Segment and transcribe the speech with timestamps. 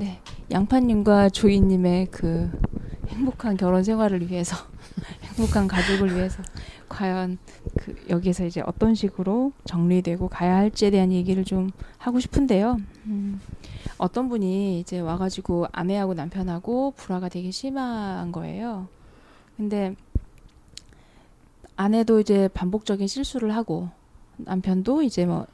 [0.00, 0.18] 네,
[0.50, 2.50] 양파님과 조이님의 그
[3.08, 4.56] 행복한 결혼 생활을 위해서,
[5.36, 6.42] 행복한 가족을 위해서,
[6.88, 7.36] 과연
[7.78, 12.78] 그 여기에서 이제 어떤 식으로 정리되고 가야 할지에 대한 얘기를 좀 하고 싶은데요.
[13.08, 13.42] 음,
[13.98, 18.88] 어떤 분이 이제 와가지고 아내하고 남편하고 불화가 되게 심한 거예요.
[19.58, 19.94] 근데
[21.76, 23.90] 아내도 이제 반복적인 실수를 하고
[24.38, 25.46] 남편도 이제 뭐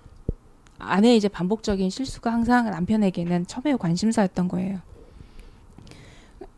[0.78, 4.80] 아내의 이제 반복적인 실수가 항상 남편에게는 첨예의 관심사였던 거예요.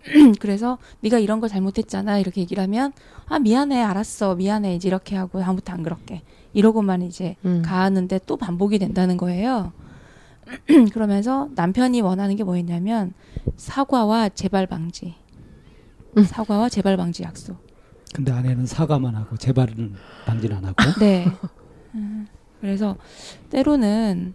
[0.41, 2.93] 그래서 네가 이런 거 잘못했잖아 이렇게 얘기를 하면
[3.27, 6.23] 아 미안해 알았어 미안해 이제 이렇게 하고 다음부터 안 그럴게
[6.55, 7.63] 이러고만 이제 음.
[7.63, 9.73] 가하는데 또 반복이 된다는 거예요.
[10.93, 13.12] 그러면서 남편이 원하는 게 뭐였냐면
[13.57, 15.15] 사과와 재발 방지,
[16.17, 16.25] 음.
[16.25, 17.57] 사과와 재발 방지 약속.
[18.15, 20.83] 근데 아내는 사과만 하고 재발은 방지는 안 하고.
[20.99, 21.27] 네.
[21.95, 22.27] 음,
[22.61, 22.97] 그래서
[23.51, 24.35] 때로는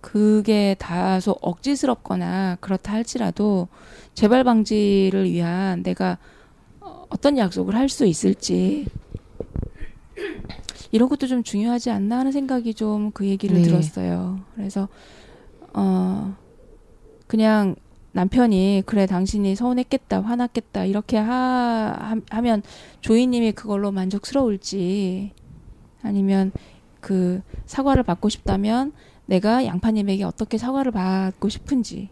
[0.00, 3.68] 그게 다소 억지스럽거나 그렇다 할지라도
[4.14, 6.18] 재발 방지를 위한 내가
[6.80, 8.86] 어, 어떤 약속을 할 수 있을지
[10.92, 13.62] 이런 것도 좀 중요하지 않나 하는 생각이 좀 그 얘기를 네.
[13.62, 14.40] 들었어요.
[14.54, 14.88] 그래서
[15.72, 16.34] 어
[17.26, 17.76] 그냥
[18.12, 22.62] 남편이 그래 당신이 서운했겠다 화났겠다 이렇게 하, 하 하면
[23.02, 25.32] 조이님이 그걸로 만족스러울지
[26.02, 26.50] 아니면
[27.00, 28.92] 그 사과를 받고 싶다면
[29.26, 32.10] 내가 양파님에게 어떻게 사과를 받고 싶은지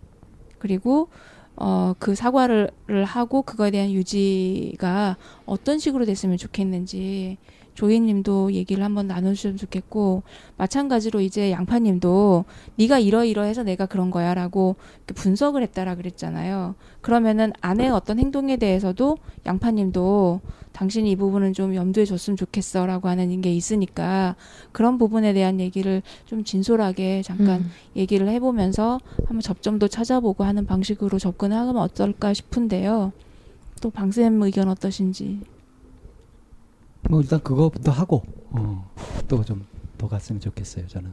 [0.58, 1.08] 그리고
[1.56, 2.70] 어 그 사과를
[3.04, 7.38] 하고 그거에 대한 유지가 어떤 식으로 됐으면 좋겠는지
[7.78, 10.24] 조이님도 얘기를 한번 나눠주셨으면 좋겠고
[10.56, 12.44] 마찬가지로 이제 양파님도
[12.74, 14.74] 네가 이러이러해서 내가 그런 거야라고
[15.14, 16.74] 분석을 했다라 그랬잖아요.
[17.00, 20.40] 그러면은 아내의 어떤 행동에 대해서도 양파님도
[20.72, 24.34] 당신이 이 부분은 좀 염두에 줬으면 좋겠어라고 하는 게 있으니까
[24.72, 27.70] 그런 부분에 대한 얘기를 좀 진솔하게 잠깐 음.
[27.94, 33.12] 얘기를 해보면서 한번 접점도 찾아보고 하는 방식으로 접근하면 어떨까 싶은데요.
[33.80, 35.38] 또 방쌤 의견 어떠신지.
[37.08, 38.90] 뭐 일단 그거부터 하고 어,
[39.28, 39.64] 또좀
[39.96, 40.86] 더 갔으면 좋겠어요.
[40.86, 41.12] 저는.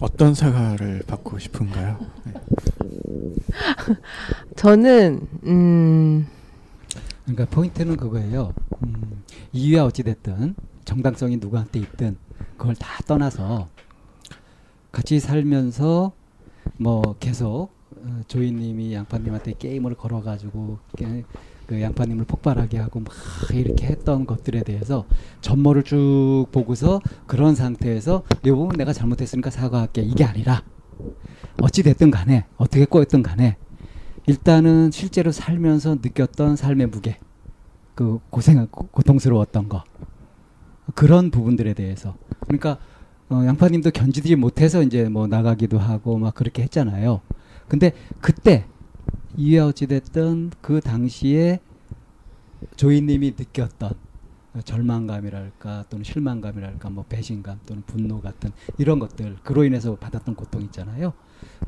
[0.00, 1.98] 어떤 사과를 받고 싶은가요?
[2.24, 2.32] 네.
[4.56, 6.26] 저는 음,
[7.24, 8.52] 그러니까 포인트는 그거예요.
[8.82, 9.22] 음,
[9.52, 12.16] 이유야 어찌 됐든 정당성이 누구한테 있든
[12.56, 13.68] 그걸 다 떠나서
[14.90, 16.12] 같이 살면서
[16.78, 17.68] 뭐 계속 어,
[18.28, 21.24] 조이님이 양파님한테 게임을 걸어가지고 게-
[21.66, 23.12] 그 양파님을 폭발하게 하고 막
[23.52, 25.06] 이렇게 했던 것들에 대해서
[25.40, 30.62] 전모를 쭉 보고서 그런 상태에서 이 부분 내가 잘못했으니까 사과할게 이게 아니라
[31.62, 33.56] 어찌 됐든 간에 어떻게 꼬였든 간에
[34.26, 37.18] 일단은 실제로 살면서 느꼈던 삶의 무게
[37.94, 39.84] 그 고생 고- 고통스러웠던 거
[40.94, 42.78] 그런 부분들에 대해서 그러니까
[43.30, 47.20] 어, 양파님도 견디지 못해서 이제 뭐 나가기도 하고 막 그렇게 했잖아요.
[47.72, 48.66] 근데 그때
[49.34, 51.58] 이해 어찌 됐든 그 당시에
[52.76, 53.94] 조이님이 느꼈던
[54.62, 61.14] 절망감이랄까 또는 실망감이랄까 뭐 배신감 또는 분노 같은 이런 것들 그로 인해서 받았던 고통 있잖아요.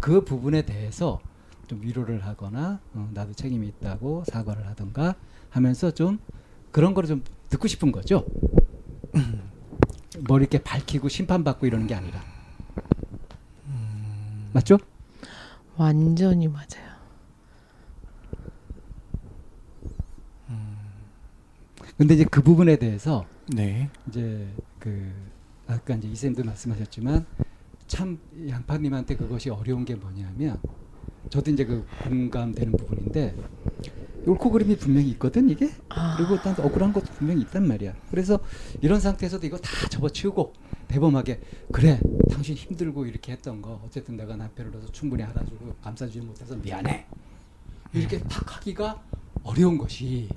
[0.03, 1.21] 그 부분에 대해서
[1.69, 5.15] 좀 위로를 하거나 어, 나도 책임이 있다고 사과를 하던가
[5.49, 6.19] 하면서 좀
[6.71, 8.27] 그런 거를 좀 듣고 싶은 거죠.
[10.29, 12.21] 뭐 이렇게 밝히고 심판받고 이러는 게 아니라
[14.53, 14.77] 맞죠?
[15.76, 16.94] 완전히 맞아요.
[21.97, 23.25] 근데 이제 그 부분에 대해서
[23.55, 23.88] 네.
[24.09, 24.49] 이제
[24.81, 25.12] 그
[25.67, 27.25] 아까 이제 이쌤도 말씀하셨지만
[27.87, 28.19] 참
[28.49, 30.59] 양파님한테 그것이 어려운 게 뭐냐면
[31.31, 33.37] 저도 이제 그 공감되는 부분인데
[34.26, 36.17] 옳고 그름이 분명히 있거든 이게 아.
[36.17, 38.38] 그리고 난 억울한 것도 분명히 있단 말이야 그래서
[38.81, 40.53] 이런 상태에서도 이거 다 접어치우고
[40.88, 41.41] 대범하게
[41.73, 42.00] 그래
[42.31, 47.06] 당신 힘들고 이렇게 했던 거 어쨌든 내가 남편으로서 충분히 알아주고 감싸주지 못해서 미안해
[47.93, 49.03] 이렇게 탁 하기가
[49.43, 50.29] 어려운 것이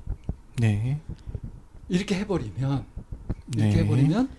[0.57, 0.99] 네.
[1.89, 2.85] 이렇게 해버리면
[3.55, 3.83] 이렇게 네.
[3.83, 4.29] 해버리면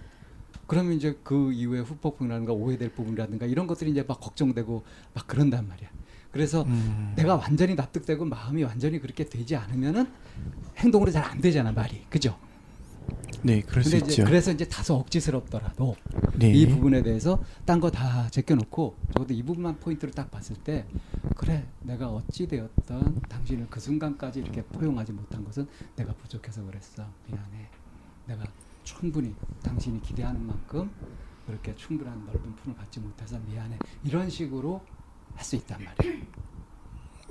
[0.69, 4.85] 그러면 이제 그 이후에 후폭풍이라든가 오해될 부분이라든가 이런 것들이 이제 막 걱정되고
[5.15, 5.89] 막 그런단 말이야.
[6.31, 7.13] 그래서 음.
[7.17, 10.07] 내가 완전히 납득되고 마음이 완전히 그렇게 되지 않으면은
[10.77, 12.39] 행동으로 잘 안 되잖아 말이 그죠?
[13.43, 14.25] 네, 그럴 수 있죠.
[14.25, 15.97] 그래서 이제 다소 억지스럽더라도
[16.39, 16.51] 네.
[16.53, 20.87] 이 부분에 대해서 딴 거 다 제껴놓고 적어도 이 부분만 포인트를 딱 봤을 때
[21.37, 25.67] 그래 내가 어찌 되었던 당신을 그 순간까지 이렇게 포용하지 못한 것은
[25.97, 27.71] 내가 부족해서 그랬어 미안해
[28.27, 28.45] 내가
[28.83, 30.91] 충분히 당신이 기대하는 만큼
[31.47, 34.83] 그렇게 충분한 넓은 품을 갖지 못해서 미안해 이런 식으로
[35.39, 36.15] 할 수 있단 말이야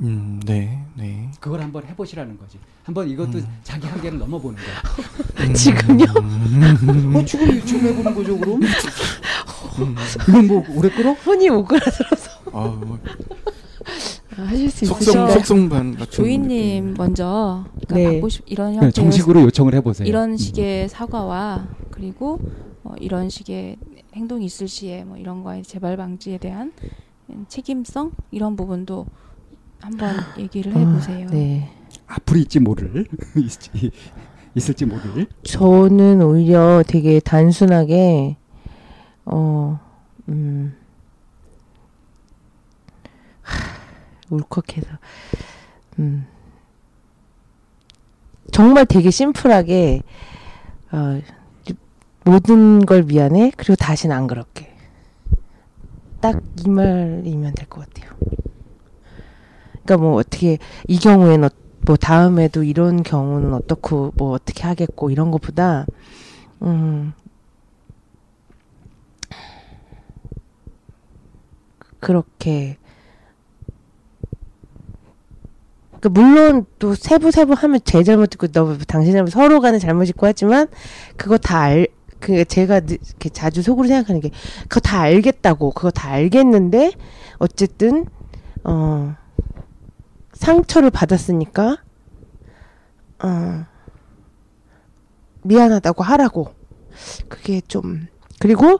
[0.01, 0.83] 음, 네.
[0.95, 1.31] 네.
[1.39, 3.57] 그걸 한번 해보시라는 거지 한번 이것도 음.
[3.63, 6.05] 자기 한계를 넘어보는 거야 지금요?
[7.17, 8.61] 어 지금 지금 해보는 거죠 그럼
[10.29, 11.15] 이건 뭐 오래 끌어?
[11.15, 12.99] 손이 오그라들어서 아, 뭐
[14.37, 15.33] 아, 하실 수 속성 있으신가요?
[15.33, 16.93] 속성반 같은 조이님.
[16.95, 18.03] 먼저 그러니까 네.
[18.15, 20.37] 받고 싶 이런 네, 형태의 정식으로 요청을 해보세요 이런 음.
[20.37, 22.39] 식의 사과와 그리고
[22.83, 23.77] 어, 이런 식의
[24.15, 26.71] 행동이 있을 시에 뭐 이런 거의 재발 방지에 대한
[27.47, 29.05] 책임성 이런 부분도
[29.79, 31.27] 한번 얘기를 해보세요.
[31.27, 31.71] 아, 네.
[32.07, 33.05] 앞으로 있지 모를
[34.55, 38.37] 있을지, 모를 저는 오히려 되게 단순하게
[39.25, 39.79] 어,
[40.29, 40.75] 음,
[43.41, 43.55] 하,
[44.29, 44.87] 울컥해서,
[45.99, 46.25] 음,
[48.51, 50.01] 정말 되게 심플하게
[50.91, 51.21] 어,
[52.23, 54.66] 모든 걸 미안해 그리고 다시는 안 그럴게.
[56.21, 58.11] 딱 이 말이면 될 것 같아요.
[59.85, 61.51] 그러니까 뭐 어떻게 이 경우에는 어-
[61.85, 65.85] 뭐 다음에도 이런 경우는 어떻고 뭐 어떻게 하겠고 이런 것보다
[66.63, 67.13] 음
[71.99, 72.77] 그렇게
[75.99, 80.07] 그 물론 또 세부 세부 하면 제 잘못 있고 너 당신 잘못 서로 간에 잘못
[80.09, 80.67] 있고 하지만
[81.17, 81.87] 그거 다 알
[82.19, 84.31] 그 제가 느- 이렇게 자주 속으로 생각하는 게
[84.63, 86.91] 그거 다 알겠다고 그거 다 알겠는데
[87.37, 88.05] 어쨌든
[88.63, 89.15] 어
[90.33, 91.77] 상처를 받았으니까
[93.23, 93.65] 어
[95.43, 96.53] 미안하다고 하라고.
[97.29, 98.07] 그게 좀
[98.39, 98.79] 그리고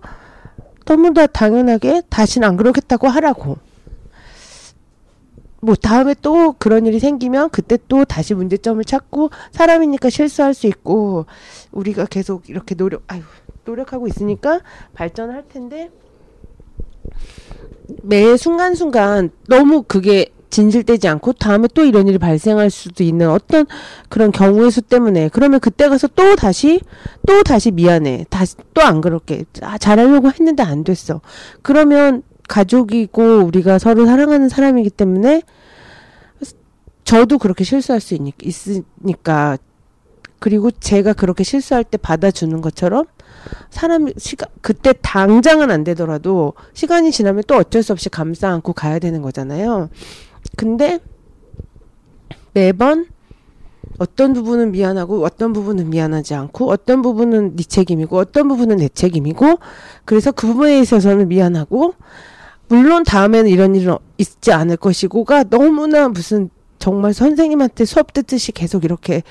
[0.85, 3.57] 너무나 당연하게 다시는 안 그러겠다고 하라고
[5.61, 11.25] 뭐 다음에 또 그런 일이 생기면 그때 또 다시 문제점을 찾고 사람이니까 실수할 수 있고
[11.71, 13.21] 우리가 계속 이렇게 노력 아유
[13.65, 14.61] 노력하고 있으니까
[14.93, 15.89] 발전할 텐데
[18.03, 23.65] 매 순간순간 너무 그게 진실되지 않고 다음에 또 이런 일이 발생할 수도 있는 어떤
[24.09, 26.79] 그런 경우의 수 때문에 그러면 그때 가서 또 다시
[27.27, 28.25] 또 다시 미안해.
[28.29, 29.43] 다시 또 안 그렇게.
[29.61, 31.21] 아 잘하려고 했는데 안 됐어.
[31.61, 35.43] 그러면 가족이고 우리가 서로 사랑하는 사람이기 때문에
[37.03, 39.57] 저도 그렇게 실수할 수 있으니까
[40.39, 43.05] 그리고 제가 그렇게 실수할 때 받아주는 것처럼
[43.69, 48.99] 사람 시간 그때 당장은 안 되더라도 시간이 지나면 또 어쩔 수 없이 감싸 안고 가야
[48.99, 49.89] 되는 거잖아요.
[50.57, 50.99] 근데
[52.53, 53.07] 매번
[53.99, 59.59] 어떤 부분은 미안하고 어떤 부분은 미안하지 않고 어떤 부분은 네 책임이고 어떤 부분은 내 책임이고
[60.05, 61.95] 그래서 그 부분에 있어서는 미안하고
[62.69, 69.23] 물론 다음에는 이런 일은 있지 않을 것이고가 너무나 무슨 정말 선생님한테 수업 듣듯이 계속 이렇게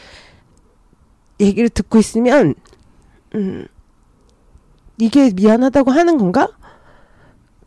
[1.40, 2.54] 얘기를 듣고 있으면
[3.34, 3.66] 음
[4.98, 6.48] 이게 미안하다고 하는 건가?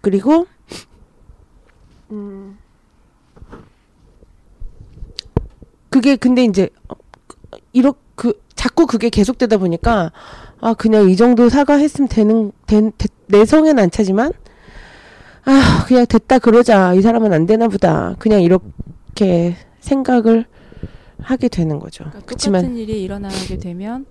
[0.01, 0.47] 그리고
[2.11, 2.57] 음
[5.89, 6.69] 그게 근데 이제
[7.73, 10.11] 이렇게 그 자꾸 그게 계속되다 보니까
[10.59, 14.33] 아 그냥 이 정도 사과했으면 되는 된, 되- 내 성에는 안 차지만
[15.45, 20.45] 아 그냥 됐다 그러자 이 사람은 안 되나 보다 그냥 이렇게 생각을
[21.21, 22.05] 하게 되는 거죠.
[22.05, 24.05] 그러니까 그렇지만 똑같은 일이 일어나게 되면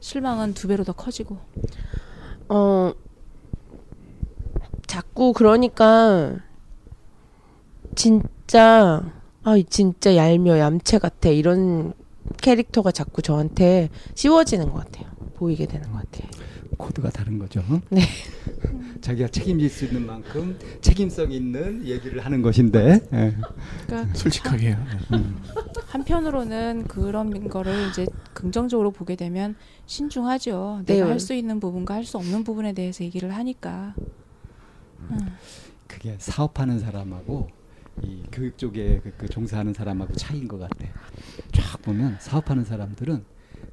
[0.00, 1.38] 실망은 두 배로 더 커지고
[2.48, 2.92] 어
[4.86, 6.36] 자꾸 그러니까
[7.94, 9.02] 진짜
[9.42, 11.92] 아 진짜 얄미워 얌체 같아 이런
[12.40, 15.10] 캐릭터가 자꾸 저한테 씌워지는 것 같아요.
[15.36, 16.28] 보이게 되는 것 같아요.
[16.76, 17.62] 코드가 다른 거죠.
[17.90, 18.02] 네.
[19.00, 23.36] 자기가 책임질 수 있는 만큼 책임성 있는 얘기를 하는 것인데 예.
[23.86, 24.86] 그러니까 솔직하게 해요.
[25.86, 30.82] 한편으로는 그런 거를 이제 긍정적으로 보게 되면 신중하죠.
[30.86, 31.10] 내가 네.
[31.10, 33.94] 할수 있는 부분과 할 수 없는 부분에 대해서 얘기를 하니까.
[35.86, 37.48] 그게 사업하는 사람하고
[38.02, 40.86] 이 교육 쪽에 그, 그 종사하는 사람하고 차이인 것 같아.
[41.52, 43.24] 쫙 보면 사업하는 사람들은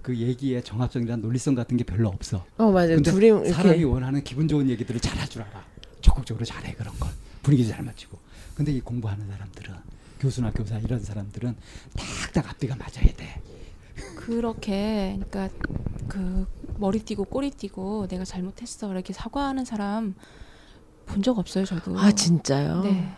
[0.01, 2.45] 그 얘기의 정합성이란 논리성 같은 게 별로 없어.
[2.57, 2.95] 어 맞아요.
[2.95, 5.63] 근데 둘이 이렇게 사람이 원하는 기분 좋은 얘기들을 잘 할 줄 알아.
[6.01, 7.09] 적극적으로 잘해 그런 걸
[7.43, 8.17] 분위기 잘 맞추고.
[8.55, 9.75] 근데 이 공부하는 사람들은
[10.19, 11.55] 교수나 교사 이런 사람들은
[11.95, 13.41] 딱딱 앞뒤가 맞아야 돼.
[14.15, 15.49] 그렇게 그러니까
[16.07, 16.45] 그
[16.77, 20.15] 머리 띠고 꼬리 띠고 내가 잘못했어 이렇게 사과하는 사람
[21.05, 21.97] 본 적 없어요 저도.
[21.97, 22.81] 아 진짜요?
[22.81, 23.09] 네.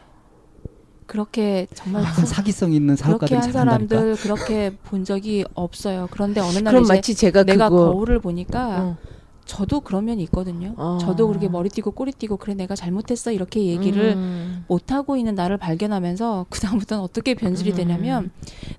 [1.09, 3.95] 그렇게 정말 아, 사기성 있는 그렇게 사업가들이 한 잘한다니까.
[3.95, 6.07] 사람들 그렇게 본 적이 없어요.
[6.11, 8.97] 그런데 어느 날 마치 제가 내가 그거 거울을 보니까 어.
[9.45, 10.75] 저도 그런 면이 있거든요.
[10.77, 10.99] 어.
[11.01, 14.65] 저도 그렇게 머리 띠고 꼬리 띠고 그래 내가 잘못했어 이렇게 얘기를 음.
[14.67, 17.75] 못 하고 있는 나를 발견하면서 그 다음부터는 어떻게 변질이 음.
[17.75, 18.31] 되냐면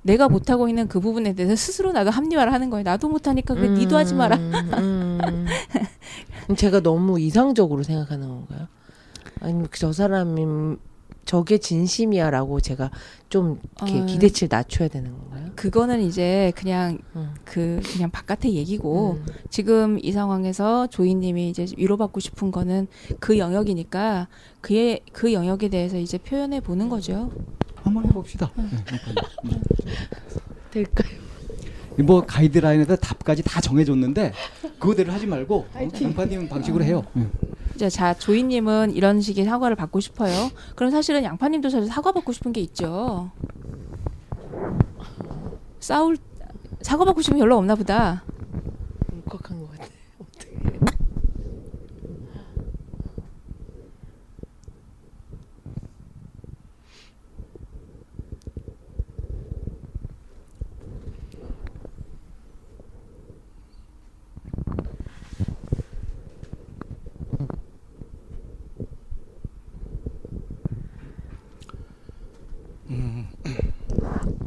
[0.02, 2.84] 내가 못 하고 있는 그 부분에 대해서 스스로 나가 합리화를 하는 거예요.
[2.84, 4.36] 나도 못 하니까 그래 니도 하지 마라.
[4.36, 5.46] 음, 음.
[6.56, 8.68] 제가 너무 이상적으로 생각하는 건가요?
[9.40, 10.78] 아니면 저 사람이
[11.30, 12.90] 저게 진심이야라고 제가
[13.28, 14.04] 좀 이렇게 어.
[14.04, 15.52] 기대치를 낮춰야 되는 건가요?
[15.54, 17.32] 그거는 이제 그냥 음.
[17.44, 19.26] 그 그냥 바깥의 얘기고 음.
[19.48, 22.88] 지금 이 상황에서 조이님이 이제 위로받고 싶은 거는
[23.20, 24.26] 그 영역이니까
[24.60, 27.30] 그의 그 영역에 대해서 이제 표현해 보는 거죠.
[27.76, 28.50] 한번 해봅시다.
[28.56, 29.22] 네, 한번.
[30.72, 31.29] 될까요?
[32.00, 32.06] 음.
[32.06, 34.32] 뭐 가이드라인에다 답까지 다 정해줬는데
[34.78, 35.66] 그거대로 하지 말고
[36.02, 37.04] 양파님 방식으로 해요.
[37.12, 37.26] 네.
[37.74, 40.50] 이제 자 조이님은 이런 식의 사과를 받고 싶어요.
[40.74, 43.30] 그럼 사실은 양파님도 사실 사과 받고 싶은 게 있죠.
[45.78, 46.16] 싸울
[46.82, 48.24] 사과 받고 싶은 게 별로 없나 보다.
[49.12, 49.90] 울컥한 것 같아.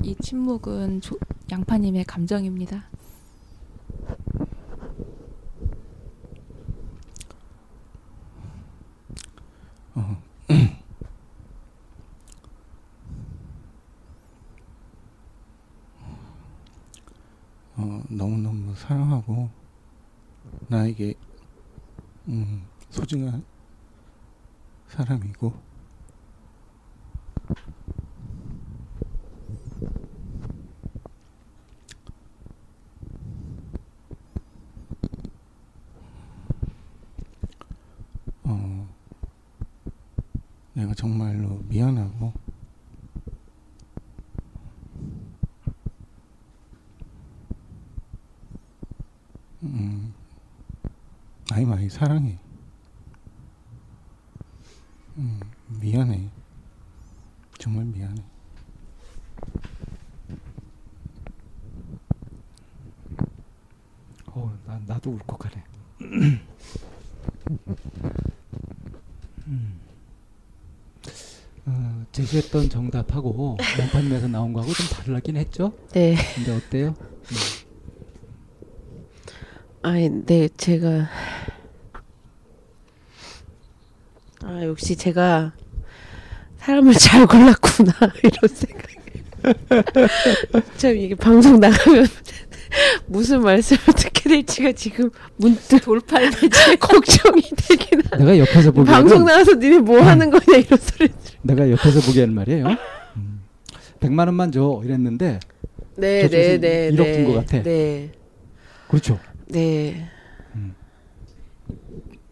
[0.04, 1.20] 이 침묵은 조,
[1.52, 2.90] 양파님의 감정입니다.
[17.76, 19.52] 어, 너무너무 사랑하고
[20.68, 21.14] 나에게
[22.28, 23.46] 음, 소중한
[24.88, 25.54] 사람이고
[38.46, 38.88] 어,
[40.74, 42.32] 내가 정말로 미안하고
[49.64, 50.14] 음,
[51.50, 52.40] 많이 많이 사랑해.
[55.18, 55.42] 음,
[55.82, 56.30] 미안해.
[57.60, 58.24] 정말 미안해.
[64.28, 65.64] 어, 나, 나도 울컥하네.
[66.02, 66.40] 음.
[72.34, 75.74] 어, 제시했던 정답하고 양파님에서 나온 거하고 좀 다르긴 했죠?
[75.94, 76.16] 네.
[76.36, 76.96] 근데 어때요?
[79.84, 81.10] 아니, 네, 제가.
[84.44, 85.54] 아, 역시 제가
[86.58, 87.92] 사람을 잘 골랐구나,
[88.24, 88.94] 이런 생각이.
[90.78, 92.08] 참, 이게 방송 나가면
[93.06, 96.32] 무슨 말씀을 듣게 될지가 지금 문득 돌팔
[96.80, 101.10] 걱정이 되긴 하 내가 옆에서 보기에는 방송 나가서 니네 뭐 하는 거냐, 이런 소리.
[101.44, 102.68] 내가 옆에서 보기에는 말이에요.
[103.18, 103.44] 음.
[104.00, 105.40] 100만 원만 줘 이랬는데
[105.96, 106.88] 네, 네, 네.
[106.88, 107.14] 일억 네.
[107.14, 107.64] 준것 같아.
[107.64, 108.12] 네.
[108.88, 109.20] 그렇죠.
[109.48, 110.10] 네.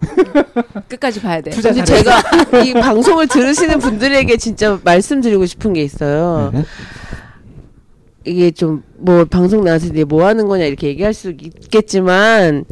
[0.90, 1.52] 끝까지 봐야 돼.
[1.52, 1.84] 근데.
[1.84, 6.52] 제가 이 방송을 들으시는 분들에게 진짜 말씀드리고 싶은 게 있어요.
[6.54, 6.64] 네.
[8.26, 12.66] 이게 좀 뭐 방송 나와서 이제 뭐 하는 거냐 이렇게 얘기할 수 있겠지만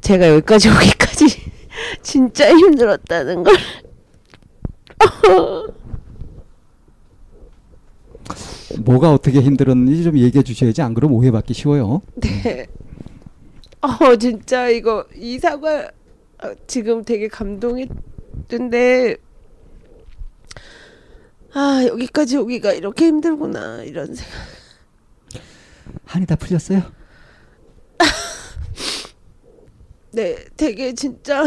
[0.00, 1.26] 제가 여기까지 오기까지
[2.02, 3.54] 진짜 힘들었다는 걸.
[8.80, 12.02] 뭐가 어떻게 힘들었는지 좀 얘기해 주셔야지 안 그러면 오해받기 쉬워요.
[12.16, 12.66] 네.
[13.80, 15.90] 어 진짜 이거 이 사과
[16.42, 19.16] 어, 지금 되게 감동했는데
[21.52, 24.32] 아 여기까지 오기가 이렇게 힘들구나 이런 생각.
[26.06, 26.82] 한이 다 풀렸어요?
[30.12, 31.44] 네, 되게 진짜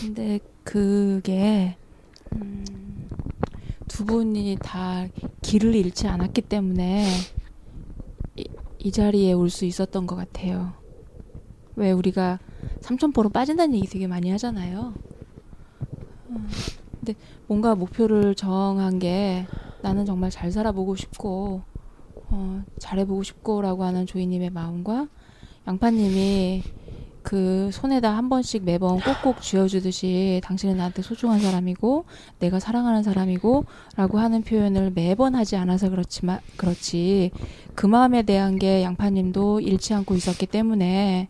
[0.00, 1.76] 근데 그게
[2.34, 2.64] 음,
[3.88, 5.06] 두 분이 다
[5.42, 7.06] 길을 잃지 않았기 때문에
[8.36, 8.44] 이,
[8.78, 10.72] 이 자리에 올 수 있었던 것 같아요.
[11.76, 12.38] 왜 우리가
[12.80, 14.94] 삼천포로 빠진다는 얘기 되게 많이 하잖아요.
[16.30, 16.48] 음,
[16.98, 17.14] 근데
[17.46, 19.46] 뭔가 목표를 정한 게
[19.82, 21.62] 나는 정말 잘 살아보고 싶고
[22.30, 25.08] 어, 잘해보고 싶고라고 하는 조이님의 마음과
[25.66, 26.62] 양파님이
[27.22, 32.04] 그 손에다 한 번씩 매번 꼭꼭 쥐어주듯이 당신은 나한테 소중한 사람이고
[32.40, 33.64] 내가 사랑하는 사람이고
[33.96, 37.30] 라고 하는 표현을 매번 하지 않아서 그렇지만 그렇지.
[37.74, 41.28] 그 마음에 대한 게 양파님도 잃지 않고 있었기 때문에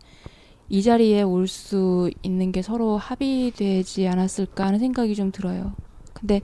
[0.69, 5.75] 이 자리에 올 수 있는 게 서로 합의되지 않았을까 하는 생각이 좀 들어요.
[6.15, 6.41] 근데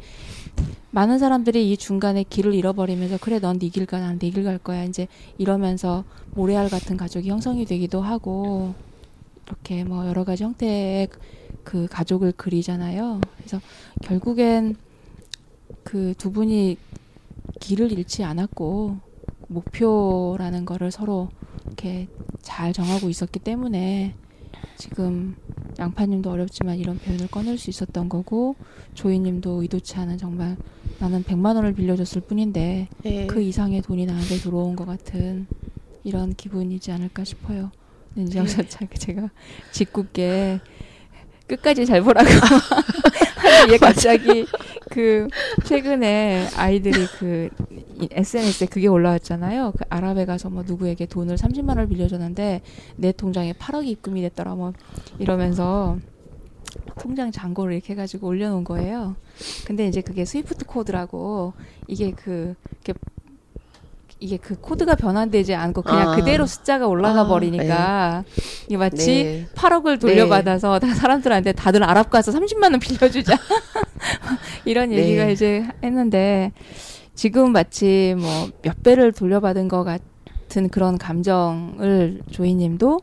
[0.91, 4.59] 많은 사람들이 이 중간에 길을 잃어버리면서 그래 넌 네 길 가, 난 네 길 갈
[4.59, 4.85] 거야.
[4.85, 5.07] 이제
[5.39, 8.75] 이러면서 모래알 같은 가족이 형성이 되기도 하고
[9.49, 11.09] 이렇게 뭐 여러 가지 형태의
[11.65, 13.21] 그 가족을 그리잖아요.
[13.37, 13.61] 그래서
[14.03, 14.77] 결국엔
[15.85, 16.77] 그 두 분이
[17.61, 18.99] 길을 잃지 않았고
[19.49, 21.29] 목표라는 거를 서로
[21.67, 22.09] 이렇게
[22.43, 24.15] 잘 정하고 있었기 때문에
[24.77, 25.37] 지금
[25.79, 28.57] 양파님도 어렵지만 이런 표현을 꺼낼 수 있었던 거고
[28.95, 30.57] 조이님도 의도치 않은 정말
[30.99, 33.27] 나는 100만 원을 빌려줬을 뿐인데 네.
[33.27, 35.47] 그 이상의 돈이 나한테 들어온 것 같은
[36.05, 37.71] 이런 기분이지 않을까 싶어요.
[38.35, 39.31] 여기서 자- 제가
[39.73, 40.61] 짓궂게
[41.47, 42.29] 끝까지 잘 보라고
[43.37, 44.47] 하는 얘 갑자기
[44.91, 45.29] 그
[45.65, 47.49] 최근에 아이들이 그
[48.11, 49.73] SNS에 그게 올라왔잖아요.
[49.77, 52.63] 그 아랍에 가서 뭐 누구에게 돈을 30만 원을 빌려줬는데
[52.97, 54.73] 내 통장에 8억이 입금이 됐더라 뭐
[55.19, 55.99] 이러면서
[56.99, 59.17] 통장 잔고를 이렇게 해가지고 올려놓은 거예요.
[59.67, 61.55] 근데 이제 그게 스위프트 코드라고
[61.87, 62.99] 이게 그 이렇게
[64.21, 66.17] 이게 그 코드가 변환되지 않고 그냥 아.
[66.17, 68.25] 그대로 숫자가 올라가 아, 버리니까
[68.67, 69.47] 이게 마치 네.
[69.55, 73.37] 8억을 돌려받아서 다 사람들한테 다들 아랍 가서 30만 원 빌려주자
[74.65, 74.97] 이런 네.
[74.99, 76.53] 얘기가 이제 했는데
[77.15, 83.01] 지금 마치 뭐 몇 배를 돌려받은 것 같은 그런 감정을 조이님도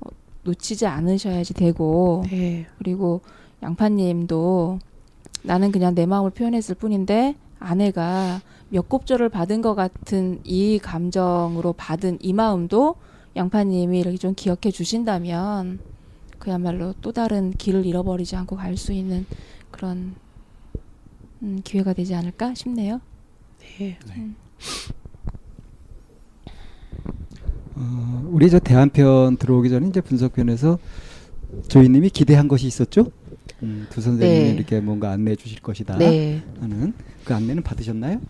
[0.00, 0.10] 어,
[0.42, 2.66] 놓치지 않으셔야지 되고 네.
[2.78, 3.20] 그리고
[3.62, 4.78] 양파님도
[5.42, 12.18] 나는 그냥 내 마음을 표현했을 뿐인데 아내가 몇 곱절을 받은 것 같은 이 감정으로 받은
[12.20, 12.96] 이 마음도
[13.36, 15.78] 양파님이 이렇게 좀 기억해 주신다면
[16.38, 19.26] 그야말로 또 다른 길을 잃어버리지 않고 갈 수 있는
[19.70, 20.14] 그런
[21.42, 23.00] 음, 기회가 되지 않을까 싶네요.
[23.78, 23.98] 네.
[27.76, 30.78] 어, 우리 저 대한편 들어오기 전에 이제 분석편에서
[31.68, 33.10] 조이님이 기대한 것이 있었죠.
[33.62, 34.50] 음, 두 선생님이 네.
[34.50, 36.42] 이렇게 뭔가 안내해 주실 것이다 네.
[36.60, 36.92] 하는
[37.24, 38.20] 그 안내는 받으셨나요?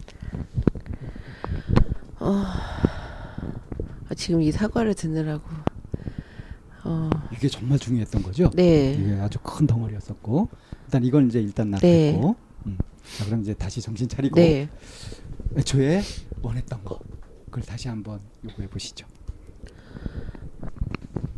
[2.21, 5.45] 아, 지금 이 사과를 듣느라고.
[6.85, 8.51] 어, 이게 정말 중요했던 거죠.
[8.55, 8.93] 네.
[8.93, 10.49] 이게 아주 큰 덩어리였었고
[10.87, 12.13] 일단 이건 이제 일단 네.
[12.13, 12.37] 놔뒀고
[12.67, 12.79] 음.
[13.17, 14.69] 자 그럼 이제 다시 정신 차리고 네.
[15.57, 16.03] 애초에
[16.41, 16.99] 원했던 거
[17.47, 19.07] 그걸 다시 한번 요구해 보시죠.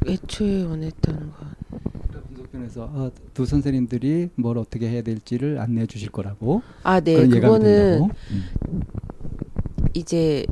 [0.07, 1.55] 애초에 원했던 건.
[2.51, 7.27] 분석편에서 아, 두 선생님들이 뭘 어떻게 해야 될지를 안내해 주실 거라고 아, 네.
[7.27, 8.11] 그거는.
[8.31, 8.83] 음.
[9.95, 10.47] 이제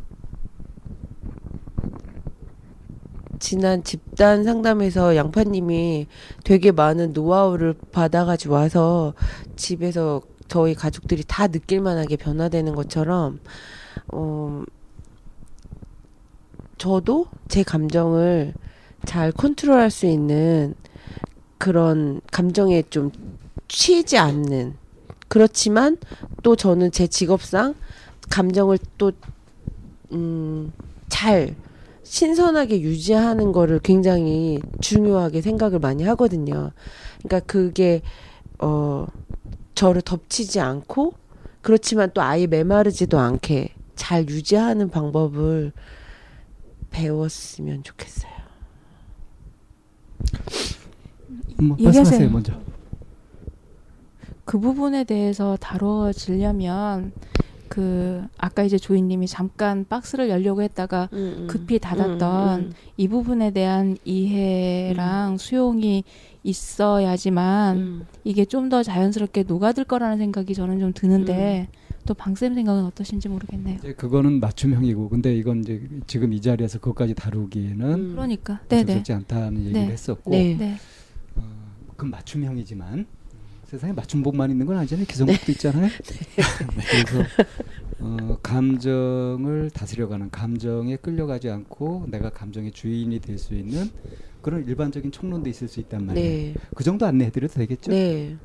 [3.39, 6.07] 지난 집단 상담에서 양파님이
[6.43, 9.15] 되게 많은 노하우를 받아가지고 와서
[9.55, 13.39] 집에서 저희 가족들이 다 느낄 만하게 변화되는 것처럼
[14.13, 14.65] 어
[16.79, 18.55] 저도 제 감정을
[19.05, 20.75] 잘 컨트롤할 수 있는
[21.59, 23.11] 그런 감정에 좀
[23.69, 24.75] 취지 않는
[25.29, 25.99] 그렇지만
[26.43, 27.75] 또 저는 제 직업상
[28.31, 29.13] 감정을 또,
[30.13, 30.73] 음,
[31.09, 31.55] 잘,
[32.03, 36.73] 신선하게 유지하는 거를 굉장히 중요하게 생각을 많이 하거든요.
[37.23, 38.01] 그러니까 그게,
[38.59, 39.07] 어,
[39.75, 41.15] 저를 덮치지 않고,
[41.61, 45.73] 그렇지만 또 아예 메마르지도 않게 잘 유지하는 방법을
[46.91, 48.33] 배웠으면 좋겠어요.
[51.59, 52.03] 뭐 얘기하세요.
[52.03, 52.53] 말씀하세요 먼저.
[54.45, 57.13] 그 부분에 대해서 다뤄지려면
[57.69, 61.11] 그 아까 이제 조이님이 잠깐 박스를 열려고 했다가
[61.49, 66.05] 급히 닫았던 음, 음, 이 부분에 대한 이해랑 수용이
[66.45, 68.07] 있어야지만 음.
[68.25, 71.69] 이게 좀 더 자연스럽게 녹아들 거라는 생각이 저는 좀 드는데
[72.07, 73.77] 또 방쌤 생각은 어떠신지 모르겠네요.
[73.79, 78.11] 이제 그거는 맞춤형이고 근데 이건 이제 지금 이 자리에서 그것까지 다루기에는 음.
[78.13, 79.93] 그러니까 네네 적절치 않다는 얘기를 네.
[79.93, 80.57] 했었고 네.
[80.59, 80.75] 네.
[81.99, 83.07] 어, 그건 맞춤형이지만
[83.65, 85.05] 세상에 맞춤복만 있는 건 아니잖아요.
[85.07, 85.89] 기성복도 있잖아요.
[86.91, 87.25] 그래서
[87.99, 93.91] 어, 감정을 다스려가는 감정에 끌려가지 않고 내가 감정의 주인이 될 수 있는
[94.41, 96.55] 그런 일반적인 총론도 있을 수 있단 말이에요.
[96.55, 96.61] 네.
[96.75, 97.91] 그 정도 안내해드려도 되겠죠?
[97.91, 98.39] 네.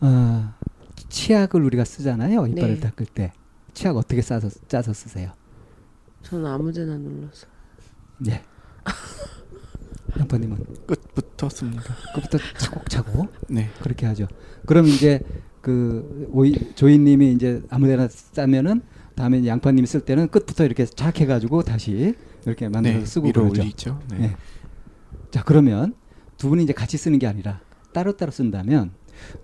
[0.00, 0.56] 아,
[1.08, 2.46] 치약을 우리가 쓰잖아요.
[2.48, 2.80] 이빨을 네.
[2.80, 3.32] 닦을 때
[3.72, 5.32] 치약 어떻게 싸서 짜서 쓰세요?
[6.22, 7.46] 저는 아무데나 눌러서.
[8.28, 8.42] 예.
[10.18, 11.94] 양파님은 끝부터 씁니다.
[12.14, 13.68] 그부터 차곡차곡 네.
[13.80, 14.26] 그렇게 하죠.
[14.66, 15.20] 그럼 이제
[15.60, 18.82] 그 오이 조이님이 이제 아무데나 짜면은
[19.14, 23.06] 다음에 양파님이 쓸 때는 끝부터 이렇게 착 해가지고 다시 이렇게 만들어서 네.
[23.06, 23.62] 쓰고 그러죠.
[24.10, 24.18] 네.
[24.18, 24.36] 네.
[25.30, 25.94] 자 그러면
[26.36, 27.60] 두 분이 이제 같이 쓰는 게 아니라
[27.92, 28.92] 따로따로 쓴다면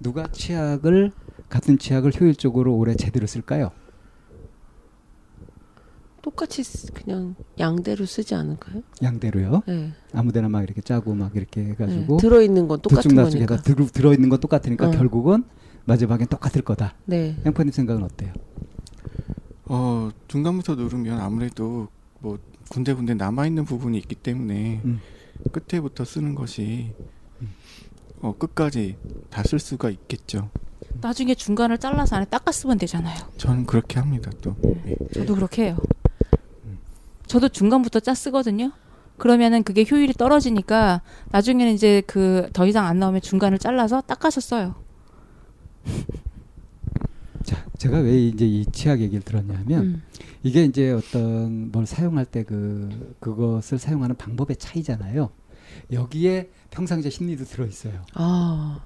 [0.00, 1.12] 누가 치약을
[1.48, 3.70] 같은 치약을 효율적으로 오래 제대로 쓸까요?
[6.22, 8.82] 똑같이 쓰- 그냥 양대로 쓰지 않을까요?
[9.02, 9.62] 양대로요.
[9.66, 9.92] 네.
[10.12, 12.20] 아무데나 막 이렇게 짜고 막 이렇게 해가지고 네.
[12.20, 13.56] 들어있는 건 똑같은 거니까.
[13.62, 14.90] 들, 들어있는 건 똑같으니까 어.
[14.90, 15.44] 결국은
[15.86, 16.94] 마지막엔 똑같을 거다.
[17.06, 17.36] 네.
[17.46, 18.32] 양파님 생각은 어때요?
[19.66, 21.88] 어 중간부터 누르면 아무래도
[22.20, 22.38] 뭐
[22.70, 25.00] 군데군데 남아 있는 부분이 있기 때문에 음.
[25.52, 26.92] 끝에부터 쓰는 것이
[27.40, 27.48] 음.
[28.20, 28.96] 어 끝까지
[29.30, 30.50] 다 쓸 수가 있겠죠.
[31.00, 33.16] 나중에 중간을 잘라서 안에 닦았으면 되잖아요.
[33.38, 34.30] 저는 그렇게 합니다.
[34.42, 34.96] 또 네.
[35.14, 35.78] 저도 그렇게 해요.
[37.30, 38.72] 저도 중간부터 짜 쓰거든요.
[39.16, 44.74] 그러면은 그게 효율이 떨어지니까 나중에는 이제 그 더 이상 안 나오면 중간을 잘라서 닦아서 써요.
[47.44, 50.02] 자, 제가 왜 이제 이 치약 얘기를 들었냐면 음.
[50.42, 55.30] 이게 이제 어떤 뭘 사용할 때 그 그것을 사용하는 방법의 차이잖아요.
[55.92, 58.02] 여기에 평상시 심리도 들어 있어요.
[58.14, 58.80] 아.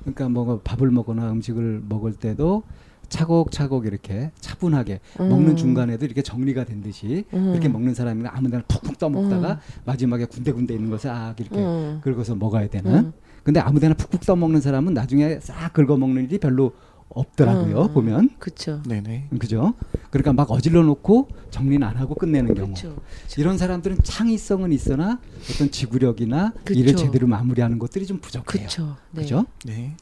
[0.00, 2.64] 그러니까 뭐 밥을 먹거나 음식을 먹을 때도
[3.08, 5.28] 차곡차곡 이렇게 차분하게 음.
[5.28, 7.52] 먹는 중간에도 이렇게 정리가 된 듯이 음.
[7.52, 12.00] 이렇게 먹는 사람이 아무데나 푹푹 떠먹다가 마지막에 군데군데 있는 것을 아 이렇게 음.
[12.02, 12.94] 긁어서 먹어야 되는.
[12.94, 13.12] 음.
[13.42, 16.72] 근데 아무데나 푹푹 떠먹는 사람은 나중에 싹 긁어 먹는 일이 별로
[17.10, 17.82] 없더라고요.
[17.82, 17.92] 음.
[17.92, 18.82] 보면 그쵸.
[18.88, 19.28] 네네.
[19.38, 19.74] 그죠?
[20.10, 22.74] 그러니까 막 어질러 놓고 정리는 안 하고 끝내는 경우.
[22.74, 22.96] 그쵸.
[23.38, 26.78] 이런 사람들은 창의성은 있으나 어떤 지구력이나 그쵸.
[26.78, 28.66] 일을 제대로 마무리하는 것들이 좀 부족해요.
[28.66, 28.96] 그쵸.
[29.12, 29.22] 네.
[29.22, 29.46] 그죠?
[29.64, 29.94] 네.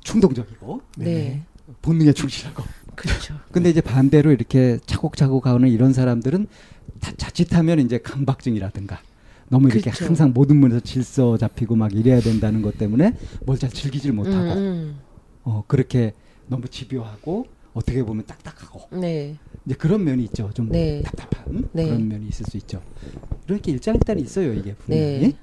[0.00, 1.42] 충동적이고 네.
[1.82, 2.62] 본능에 충실하고.
[2.94, 3.34] 그쵸.
[3.52, 6.46] 근데 이제 반대로 이렇게 차곡차곡 하는 이런 사람들은
[7.00, 9.00] 다 자칫하면 이제 강박증이라든가
[9.48, 10.04] 너무 이렇게 그쵸.
[10.04, 14.98] 항상 모든 면에서 질서 잡히고 막 이래야 된다는 것 때문에 뭘 잘 즐기질 못하고 음,
[15.44, 16.14] 어 그렇게
[16.46, 19.00] 너무 집요하고 어떻게 보면 딱딱하고 음.
[19.00, 19.36] 네.
[19.64, 20.50] 이제 그런 면이 있죠.
[20.52, 21.02] 좀 네.
[21.02, 21.86] 답답한 네.
[21.86, 22.82] 그런 면이 있을 수 있죠.
[23.48, 25.18] 이렇게 일장일단 있어요 이게 분명히.
[25.20, 25.36] 네.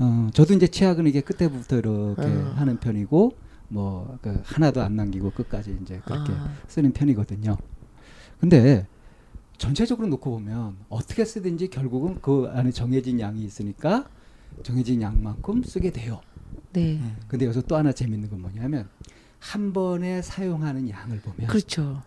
[0.00, 2.52] 어 저도 이제 치약은 이게 끝에부터 이렇게 어.
[2.56, 3.32] 하는 편이고
[3.72, 6.52] 뭐 그 하나도 안 남기고 끝까지 이제 그렇게 아.
[6.68, 7.56] 쓰는 편이거든요.
[8.38, 8.86] 근데
[9.56, 14.08] 전체적으로 놓고 보면 어떻게 쓰든지 결국은 그 안에 정해진 양이 있으니까
[14.62, 16.20] 정해진 양만큼 쓰게 돼요.
[16.72, 16.94] 네.
[16.94, 17.16] 음.
[17.28, 18.88] 근데 여기서 또 하나 재밌는 건 뭐냐면
[19.38, 22.02] 한 번에 사용하는 양을 보면 그렇죠.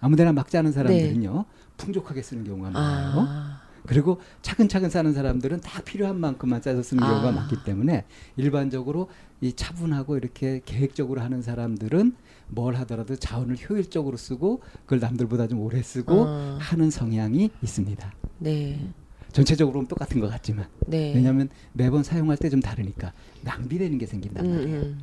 [0.00, 1.44] 아무데나 막 짜는 사람들은요
[1.76, 3.26] 풍족하게 쓰는 경우가 많아요.
[3.28, 3.65] 아.
[3.86, 7.32] 그리고 차근차근 싸는 사람들은 다 필요한 만큼만 짜서 쓰는 경우가 아.
[7.32, 8.04] 많기 때문에
[8.36, 9.08] 일반적으로
[9.40, 12.14] 이 차분하고 이렇게 계획적으로 하는 사람들은
[12.48, 16.58] 뭘 하더라도 자원을 효율적으로 쓰고 그걸 남들보다 좀 오래 쓰고 어.
[16.60, 18.12] 하는 성향이 있습니다.
[18.38, 18.88] 네.
[19.32, 21.12] 전체적으로는 똑같은 것 같지만 네.
[21.14, 24.80] 왜냐하면 매번 사용할 때 좀 다르니까 낭비되는 게 생긴단 음, 말이에요.
[24.80, 24.98] 음.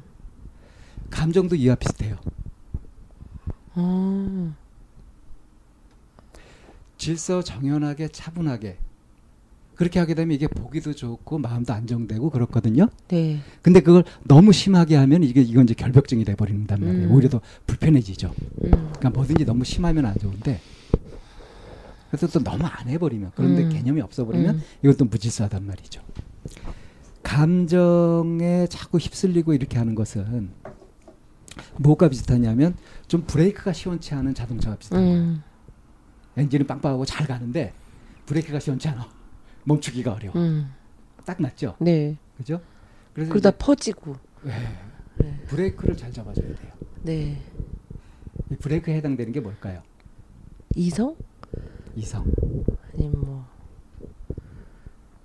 [1.09, 2.17] 감정도 이와 비슷해요.
[3.75, 4.55] 어.
[7.03, 8.77] 질서 정연하게 차분하게
[9.75, 12.87] 그렇게 하게 되면 이게 보기도 좋고 마음도 안정되고 그렇거든요.
[13.09, 13.39] 네.
[13.61, 17.07] 근데 그걸 너무 심하게 하면 이게 이건 이제 결벽증이 돼 버린단 말이에요.
[17.07, 17.11] 음.
[17.11, 18.27] 오히려 더 불편해지죠.
[18.29, 18.69] 음.
[18.69, 20.61] 그러니까 뭐든지 너무 심하면 안 좋은데
[22.09, 23.69] 그래서 또 너무 안 해버리면 그런데 음.
[23.69, 24.61] 개념이 없어버리면 음.
[24.83, 26.01] 이것도 무질서하단 말이죠.
[27.23, 30.51] 감정에 자꾸 휩쓸리고 이렇게 하는 것은
[31.79, 35.52] 뭐가 비슷하냐면 좀 브레이크가 시원치 않은 자동차가 비슷한 거예요.
[36.37, 36.41] 음.
[36.41, 37.73] 엔진은 빵빵하고 잘 가는데
[38.25, 39.07] 브레이크가 시원치 않아.
[39.65, 40.35] 멈추기가 어려워.
[40.35, 40.73] 음.
[41.25, 41.75] 딱 맞죠?
[41.79, 42.17] 네.
[42.37, 42.61] 그죠?
[43.13, 44.15] 그래서 그러다 이제, 퍼지고.
[44.43, 44.53] 네,
[45.17, 45.39] 네.
[45.47, 46.71] 브레이크를 잘 잡아줘야 돼요.
[47.03, 47.41] 네.
[48.51, 49.81] 이 브레이크에 해당되는 게 뭘까요?
[50.75, 51.15] 이성?
[51.95, 52.25] 이성.
[52.93, 53.47] 아니면 뭐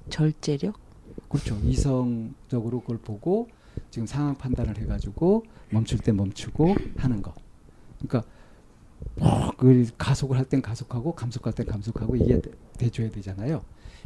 [0.08, 0.78] 절제력?
[1.28, 1.58] 그렇죠.
[1.62, 3.48] 이성적으로 그걸 보고
[3.90, 7.34] 지금 상황 판단을 해가지고 멈출 때 멈추고 하는 거.
[7.98, 8.28] 그러니까
[9.20, 13.62] 어, 그 가속을 할 땐 가속하고 감속할 땐 감속하고 이게 돼- 돼줘야 되잖아요.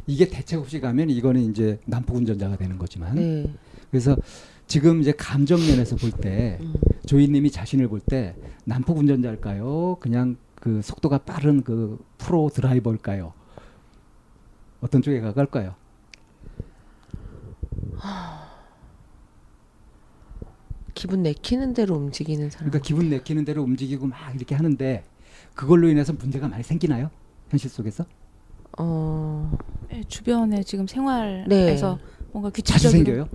[0.07, 3.53] 이게 대책 없이 가면 이거는 이제 난폭 운전자가 되는 거지만 네.
[3.89, 4.17] 그래서
[4.67, 6.73] 지금 이제 감정 면에서 볼때 음.
[7.05, 9.97] 조이님이 자신을 볼 때 난폭 운전자일까요?
[9.99, 13.33] 그냥 그 속도가 빠른 그 프로 드라이버일까요?
[14.81, 15.75] 어떤 쪽에 가까울까요?
[21.03, 22.69] 기분 내키는 대로 움직이는 사람.
[22.69, 25.03] 그러니까 기분 내키는 대로 움직이고 막 이렇게 하는데
[25.53, 27.09] 그걸로 인해서 문제가 많이 생기나요?
[27.49, 28.05] 현실 속에서?
[28.77, 29.51] 어,
[29.91, 31.99] 네, 주변에 지금 생활에서
[32.31, 33.27] 뭔가 자주 규칙적으로 생겨요.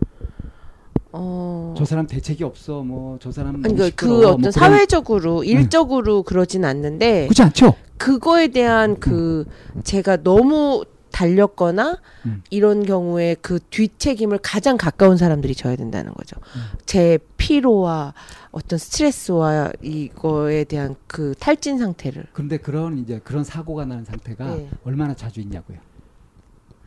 [1.13, 1.75] 어.
[1.77, 2.83] 저 사람 대책이 없어.
[2.83, 4.17] 뭐 저 사람 그러니까 그 시끄러워.
[4.19, 7.75] 어떤 뭐 그런- 사회적으로 일적으로 그러진 않는데 그렇지 않죠?
[7.99, 9.45] 그거에 대한 그
[9.85, 10.85] 제가 너무
[11.23, 12.43] 달렸거나 음.
[12.49, 16.37] 이런 경우에 그 뒷책임을 가장 가까운 사람들이 져야 된다는 거죠.
[16.55, 16.79] 음.
[16.87, 18.15] 제 피로와
[18.53, 22.27] 어떤 스트레스와 이거에 대한 그 탈진 상태를.
[22.33, 24.71] 근데 그런 이제 그런 사고가 나는 상태가 네.
[24.85, 25.79] 얼마나 자주 있냐고요.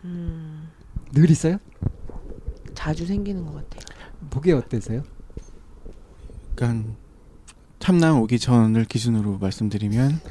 [0.05, 0.69] 음,
[1.11, 1.57] 늘 있어요?
[2.73, 3.81] 자주 생기는 것 같아요.
[4.29, 5.03] 보기 어때세요?
[6.55, 6.89] 그러니까
[7.79, 10.21] 참나원 오기 전을 기준으로 말씀드리면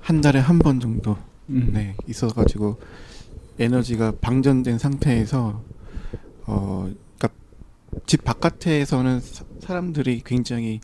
[0.00, 1.16] 한 달에 한 번 정도
[1.48, 1.70] 음.
[1.72, 2.78] 네, 있어가지고
[3.60, 5.62] 에너지가 방전된 상태에서
[6.46, 7.28] 어, 그러니까
[8.06, 10.80] 집 바깥에서는 사, 사람들이 굉장히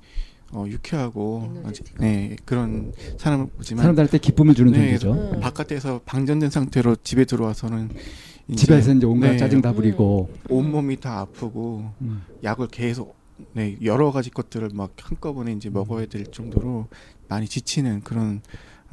[0.52, 1.96] 어, 유쾌하고 에너제틱.
[1.98, 5.12] 네, 그런 사람을 보지만 사람들한테 기쁨을 주는 네, 존재죠.
[5.12, 5.40] 음.
[5.40, 7.90] 바깥에서 방전된 상태로 집에 들어와서는
[8.48, 10.30] 이제 집에서 이제 온갖 네, 짜증 다 부리고.
[10.50, 12.22] 온 몸이 다 아프고 음.
[12.44, 13.16] 약을 계속
[13.54, 16.86] 네, 여러 가지 것들을 막 한꺼번에 이제 먹어야 될 정도로
[17.28, 18.40] 많이 지치는 그런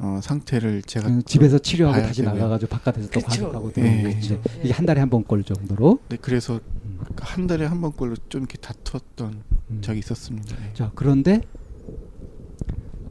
[0.04, 2.34] 어, 상태를 제가 그냥 집에서 치료하고 다시 되고요.
[2.34, 3.26] 나가가지고 바깥에서 또 네.
[3.36, 3.70] 들어오고
[4.18, 4.38] 이제.
[4.62, 6.00] 이게 한 달에 한 번 꼴 정도로.
[6.10, 6.98] 네, 그래서 음.
[7.16, 9.78] 한 달에 한 번 꼴로 좀 이렇게 다퉜던 음.
[9.80, 10.56] 적이 있었습니다.
[10.56, 10.70] 네.
[10.74, 11.40] 자 그런데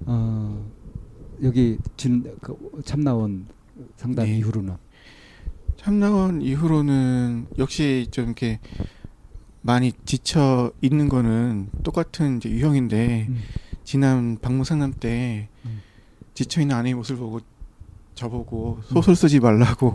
[0.06, 0.64] 어
[1.42, 3.48] 여기 진 그, 참나원
[3.96, 4.38] 상담 네.
[4.38, 4.76] 이후로는
[5.78, 8.60] 참나원 이후로는 역시 좀 이렇게
[9.62, 13.40] 많이 지쳐 있는 거는 똑같은 이제 유형인데 음.
[13.84, 15.82] 지난 방문 상담 때 음.
[16.34, 17.40] 지쳐 있는 아내의 모습을 보고
[18.16, 19.90] 저보고 소설 쓰지 말라고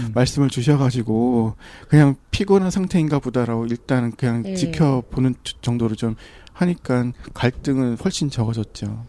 [0.00, 0.12] 음.
[0.14, 1.54] 말씀을 주셔가지고
[1.88, 4.54] 그냥 피곤한 상태인가 보다라고 일단은 그냥 네.
[4.54, 6.16] 지켜보는 주- 정도로 좀
[6.52, 9.06] 하니까 갈등은 훨씬 적어졌죠.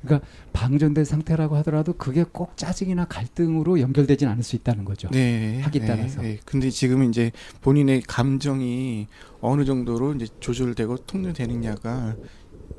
[0.00, 5.08] 그러니까 방전된 상태라고 하더라도 그게 꼭 짜증이나 갈등으로 연결되진 않을 수 있다는 거죠.
[5.10, 5.60] 네.
[5.62, 6.22] 하기 네, 따라서.
[6.22, 6.38] 네.
[6.46, 9.08] 근데 지금은 이제 본인의 감정이
[9.42, 12.16] 어느 정도로 이제 조절되고 통제되느냐가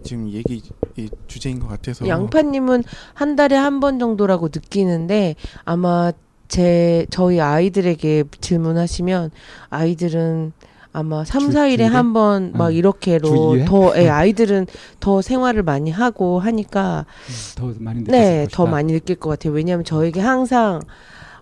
[0.06, 0.62] 지금 얘기
[0.96, 2.08] 이 주제인 것 같아서.
[2.08, 6.12] 양파님은 한 달에 한 번 정도라고 느끼는데 아마
[6.48, 9.32] 제 저희 아이들에게 질문하시면
[9.70, 10.54] 아이들은
[10.94, 11.86] 아마 3, 주- 4일에 주일에?
[11.86, 12.72] 한번막 음.
[12.72, 13.66] 주 이렇게로 이회?
[13.66, 14.68] 더 예, 아이들은
[15.02, 18.48] 더 생활을 많이 하고 하니까 음, 더 많이 느꼈을 네.
[18.50, 19.52] 더 많이 느낄 것 같아요.
[19.54, 20.80] 왜냐하면 저에게 항상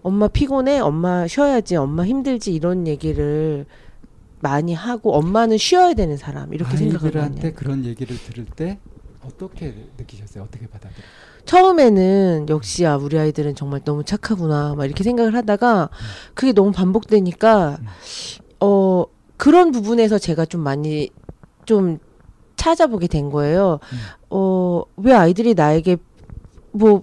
[0.02, 3.66] 엄마 피곤해, 엄마 쉬어야지, 엄마 힘들지 이런 얘기를
[4.44, 7.00] 많이 하고 엄마는 쉬어야 되는 사람 이렇게 해요.
[7.56, 8.78] 그런 얘기를 들을 때
[9.26, 10.44] 어떻게 느끼셨어요?
[10.44, 11.02] 어떻게 받아들여?
[11.46, 15.90] 처음에는 역시 아 우리 아이들은 정말 너무 착하구나 막 이렇게 생각을 하다가
[16.34, 17.88] 그게 너무 반복되니까 음.
[18.60, 19.06] 어
[19.38, 21.10] 그런 부분에서 제가 좀 많이
[21.66, 22.00] 좀
[22.58, 23.80] 찾아보게 된 거예요.
[24.30, 24.86] 음.
[24.98, 25.98] 어왜 아이들이 나에게
[26.72, 27.02] 뭐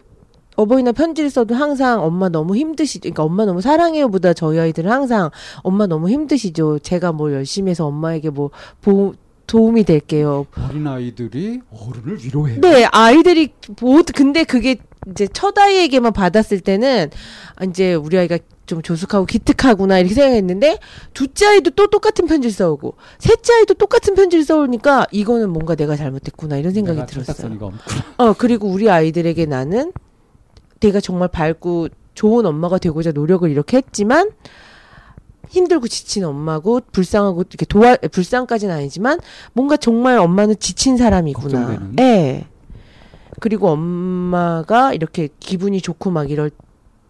[0.60, 3.00] 어버이날 편지를 써도 항상 엄마 너무 힘드시죠.
[3.00, 5.30] 그러니까 엄마 너무 사랑해요보다 저희 아이들은 항상
[5.62, 6.78] 엄마 너무 힘드시죠.
[6.80, 8.50] 제가 뭘 열심히 해서 엄마에게 뭐
[8.82, 9.14] 보,
[9.46, 10.46] 도움이 될게요.
[10.68, 12.60] 어린 아이들이 어른을 위로해요.
[12.60, 14.76] 네, 아이들이 모두 근데 그게
[15.10, 17.10] 이제 첫 아이에게만 받았을 때는
[17.56, 20.78] 아, 이제 우리 아이가 좀 조숙하고 기특하구나 이렇게 생각했는데
[21.14, 26.56] 둘째 아이도 또 똑같은 편지를 써오고 셋째 아이도 똑같은 편지를 써오니까 이거는 뭔가 내가 잘못했구나
[26.58, 27.72] 이런 생각이 들었어요.
[28.18, 29.92] 어 그리고 우리 아이들에게 나는
[30.80, 34.30] 내가 정말 밝고 좋은 엄마가 되고자 노력을 이렇게 했지만
[35.48, 39.20] 힘들고 지친 엄마고 불쌍하고 이렇게 도와 불쌍까지는 아니지만
[39.52, 41.92] 뭔가 정말 엄마는 지친 사람이구나.
[42.00, 42.46] 예.
[43.40, 46.50] 그리고 엄마가 이렇게 기분이 좋고 막 이럴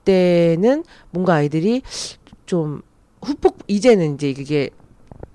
[0.05, 1.83] 때는 뭔가 아이들이
[2.47, 2.83] 좀
[3.23, 4.71] 후폭 이제는 이제 이게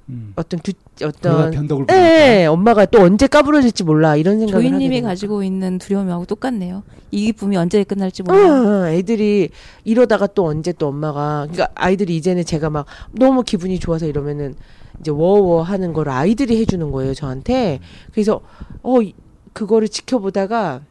[0.10, 0.34] 음.
[0.36, 2.42] 어떤 두, 그러다 어떤 변덕을 예.
[2.42, 6.84] 예, 엄마가 또 언제 까부러질지 몰라 이런 생각을 조이님이 되는 가지고 있는 두려움하고 똑같네요.
[7.12, 8.84] 이 기쁨이 언제 끝날지 응, 몰라.
[8.84, 9.50] 응, 애들이
[9.84, 14.56] 이러다가 또 언제 또 엄마가 그러니까 아이들이 이제는 제가 막 너무 기분이 좋아서 이러면은
[15.00, 17.80] 이제 워워 하는 걸 아이들이 해주는 거예요 저한테
[18.12, 18.42] 그래서
[18.84, 19.14] 어 이-
[19.54, 20.82] 그거를 지켜보다가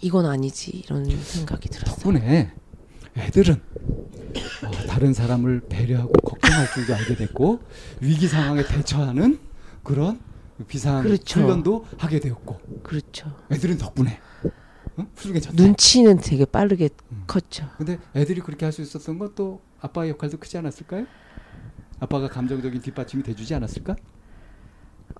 [0.00, 1.94] 이건 아니지 이런 생각이 들었어요.
[1.94, 2.50] 덕분에
[3.16, 3.54] 애들은
[4.64, 7.60] 어, 다른 사람을 배려하고 걱정할 줄도 알게 됐고
[8.00, 9.38] 위기 상황에 대처하는
[9.82, 10.20] 그런
[10.68, 11.40] 비상 그렇죠.
[11.40, 13.32] 훈련도 하게 되었고 그렇죠.
[13.50, 14.18] 애들은 덕분에
[14.96, 15.06] 어?
[15.16, 15.54] 훌륭해졌다.
[15.60, 17.24] 눈치는 되게 빠르게 음.
[17.26, 17.68] 컸죠.
[17.78, 21.06] 근데 애들이 그렇게 할 수 있었던 건 또 아빠의 역할도 크지 않았을까요?
[21.98, 23.96] 아빠가 감정적인 뒷받침이 돼주지 않았을까?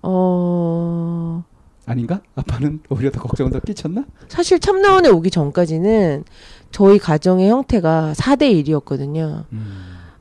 [0.02, 1.44] 어
[1.86, 2.22] 아닌가?
[2.36, 4.04] 아빠는 오히려 더 걱정을 더 끼쳤나?
[4.28, 6.24] 사실 참나원에 오기 전까지는
[6.72, 9.44] 저희 가정의 형태가 4대 1이었거든요.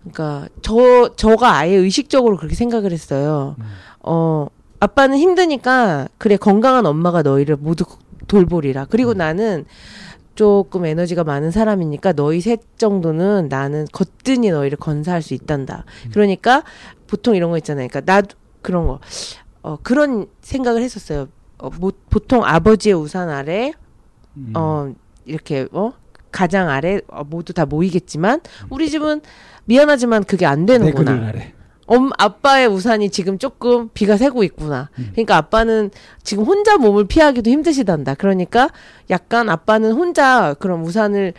[0.01, 3.55] 그러니까 저 저가 아예 의식적으로 그렇게 생각을 했어요.
[3.59, 3.65] 음.
[4.03, 4.47] 어
[4.79, 7.85] 아빠는 힘드니까 그래 건강한 엄마가 너희를 모두
[8.27, 8.85] 돌보리라.
[8.89, 9.17] 그리고 음.
[9.17, 9.65] 나는
[10.35, 15.85] 조금 에너지가 많은 사람이니까 너희 셋 정도는 나는 거뜬히 너희를 건사할 수 있단다.
[16.11, 16.63] 그러니까
[17.07, 17.87] 보통 이런 거 있잖아요.
[17.87, 18.99] 그러니까 나도 그런 거.
[19.61, 21.27] 어, 그런 생각을 했었어요.
[21.59, 23.73] 어, 뭐, 보통 아버지의 우산 아래
[24.35, 24.53] 음.
[24.55, 24.91] 어
[25.25, 25.93] 이렇게 어
[26.31, 29.21] 가장 아래 어, 모두 다 모이겠지만 우리 집은
[29.65, 31.27] 미안하지만 그게 안 되는구나.
[31.27, 31.53] 아래.
[31.87, 34.89] 엄 아빠의 우산이 지금 조금 비가 새고 있구나.
[34.97, 35.09] 음.
[35.11, 35.91] 그러니까 아빠는
[36.23, 38.15] 지금 혼자 몸을 피하기도 힘드시단다.
[38.15, 38.69] 그러니까
[39.09, 41.33] 약간 아빠는 혼자 그런 우산을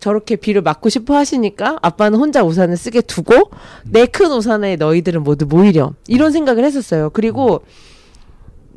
[0.00, 3.50] 저렇게 비를 맞고 싶어 하시니까 아빠는 혼자 우산을 쓰게 두고
[3.84, 5.94] 내큰 우산에 너희들은 모두 모이렴.
[6.08, 7.10] 이런 생각을 했었어요.
[7.10, 7.64] 그리고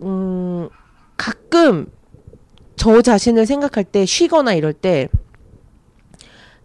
[0.01, 0.69] 음
[1.17, 1.87] 가끔
[2.75, 5.09] 저 자신을 생각할 때 쉬거나 이럴 때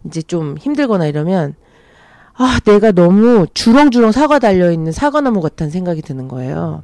[0.05, 1.55] 이제 좀 힘들거나 이러면
[2.33, 6.83] 아, 내가 너무 주렁주렁 사과 달려 있는 사과나무 같다는 생각이 드는 거예요.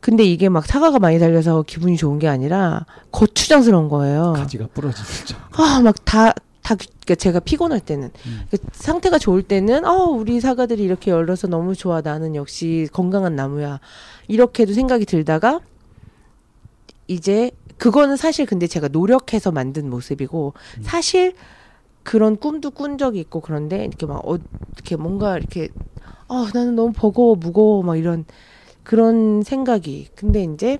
[0.00, 4.32] 근데 이게 막 사과가 많이 달려서 기분이 좋은 게 아니라 거추장스러운 거예요.
[4.34, 5.36] 가지가 부러지죠.
[5.52, 6.32] 아, 막 다,
[6.62, 8.40] 다, 그러니까 제가 피곤할 때는, 음.
[8.50, 12.00] 그 상태가 좋을 때는, 어, 우리 사과들이 이렇게 열려서 너무 좋아.
[12.00, 13.80] 나는 역시 건강한 나무야.
[14.28, 15.60] 이렇게도 생각이 들다가,
[17.06, 20.82] 이제, 그거는 사실 근데 제가 노력해서 만든 모습이고, 음.
[20.82, 21.34] 사실
[22.02, 24.38] 그런 꿈도 꾼 적이 있고, 그런데 이렇게 막, 어,
[24.74, 25.68] 이렇게 뭔가 이렇게,
[26.28, 28.24] 어, 나는 너무 버거워, 무거워, 막 이런,
[28.82, 30.08] 그런 생각이.
[30.14, 30.78] 근데 이제,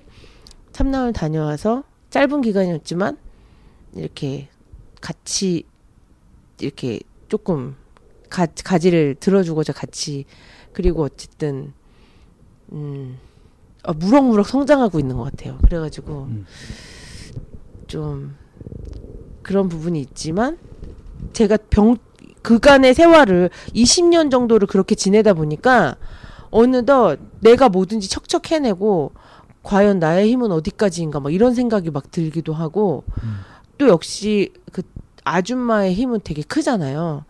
[0.71, 3.17] 참나을 다녀와서, 짧은 기간이었지만,
[3.95, 4.47] 이렇게
[5.01, 5.65] 같이
[6.59, 7.75] 이렇게 조금
[8.29, 10.25] 가, 가지를 들어주고자 같이
[10.71, 11.73] 그리고 어쨌든
[12.71, 13.17] 음
[13.83, 15.57] 아, 무럭무럭 성장하고 있는 것 같아요.
[15.63, 16.45] 그래가지고 음.
[17.87, 18.35] 좀
[19.41, 20.57] 그런 부분이 있지만
[21.33, 21.97] 제가 병
[22.41, 25.95] 그간의 세월을 20년 정도를 그렇게 지내다 보니까
[26.49, 29.11] 어느덧 내가 뭐든지 척척 해내고
[29.63, 33.39] 과연 나의 힘은 어디까지인가 막 이런 생각이 막 들기도 하고 음.
[33.77, 34.81] 또 역시 그
[35.23, 37.25] 아줌마의 힘은 되게 크잖아요.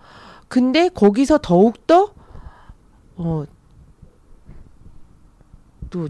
[0.48, 2.14] 근데 거기서 더욱더
[3.16, 3.46] 어,
[5.90, 6.08] 또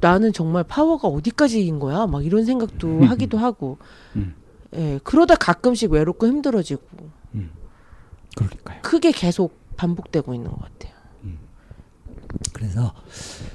[0.00, 2.06] 나는 정말 파워가 어디까지인 거야?
[2.06, 3.78] 막 이런 생각도 하기도 하고.
[4.16, 4.34] 음.
[4.74, 7.17] 예, 그러다 가끔씩 외롭고 힘들어지고 음.
[8.46, 8.82] 그러니까요.
[8.82, 10.98] 크게 계속 반복되고 있는 것 같아요.
[12.52, 12.92] 그래서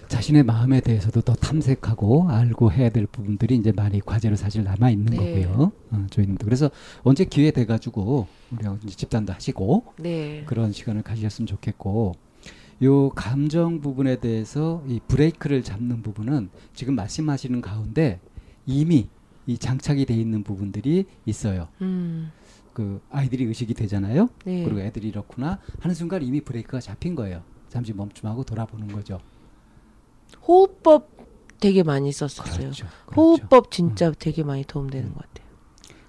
[0.08, 5.06] 자신의 마음에 대해서도 더 탐색하고 알고 해야 될 부분들이 이제 많이 과제로 사실 남아 있는
[5.06, 5.18] 네.
[5.18, 5.72] 거고요.
[5.92, 6.72] 어, 저희님도 그래서
[7.04, 8.28] 언제 기회 돼 가지고
[8.84, 10.44] 이제 집단도 하시고 네.
[10.46, 12.14] 그런 시간을 가지셨으면 좋겠고
[12.84, 18.20] 요 감정 부분에 대해서 이 브레이크를 잡는 부분은 지금 말씀하시는 가운데
[18.66, 19.08] 이미
[19.46, 21.68] 이 장착이 돼 있는 부분들이 있어요.
[21.82, 22.32] 음.
[22.74, 24.30] 그 아이들이 의식이 되잖아요.
[24.46, 24.64] 네.
[24.64, 27.44] 그리고 애들이 이렇구나 하는 순간 이미 브레이크가 잡힌 거예요.
[27.70, 29.20] 잠시 멈춤하고 돌아보는 거죠.
[30.48, 31.10] 호흡법
[31.60, 32.58] 되게 많이 썼었어요.
[32.58, 32.86] 그렇죠.
[33.06, 33.16] 그렇죠.
[33.16, 35.48] 호흡법 진짜 되게 많이 도움되는 것 같아요.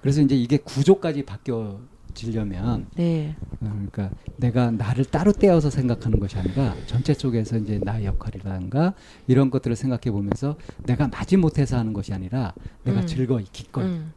[0.00, 3.36] 그래서 이제 이게 구조까지 바뀌어지려면 네.
[3.60, 8.94] 어, 그러니까 내가 나를 따로 떼어서 생각하는 것이 아니라 전체 쪽에서 이제 나의 역할이라든가
[9.26, 13.06] 이런 것들을 생각해 보면서 내가 마지 못해서 하는 것이 아니라 내가 음.
[13.06, 14.12] 즐거이 기꺼이 음.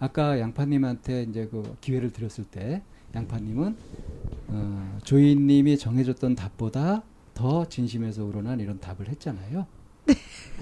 [0.00, 2.82] 아까 양파님한테 이제 그 기회를 드렸을 때
[3.14, 3.76] 양파님은
[4.48, 7.02] 어, 조이님이 정해줬던 답보다
[7.34, 9.66] 더 진심에서 우러난 이런 답을 했잖아요.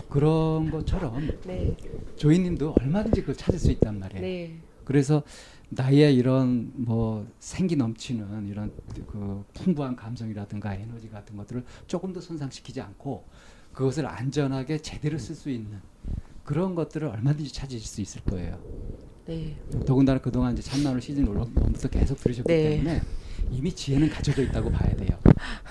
[0.09, 1.77] 그런 것처럼 네.
[2.17, 4.23] 조이님도 얼마든지 그걸 찾을 수 있단 말이에요.
[4.23, 4.59] 네.
[4.85, 5.23] 그래서
[5.69, 8.73] 나의 이런 뭐 생기 넘치는 이런
[9.07, 13.25] 그 풍부한 감성이라든가 에너지 같은 것들을 조금 더 손상시키지 않고
[13.73, 15.81] 그것을 안전하게 제대로 쓸 수 있는
[16.45, 18.59] 그런 것들을 얼마든지 찾으실 수 있을 거예요.
[19.27, 19.57] 네.
[19.85, 22.71] 더군다나 그동안 이제 참나올 시즌 올라오면서 계속 들으셨기 네.
[22.71, 23.03] 때문에
[23.51, 25.19] 이미 지혜는 갖춰져 있다고 봐야 돼요.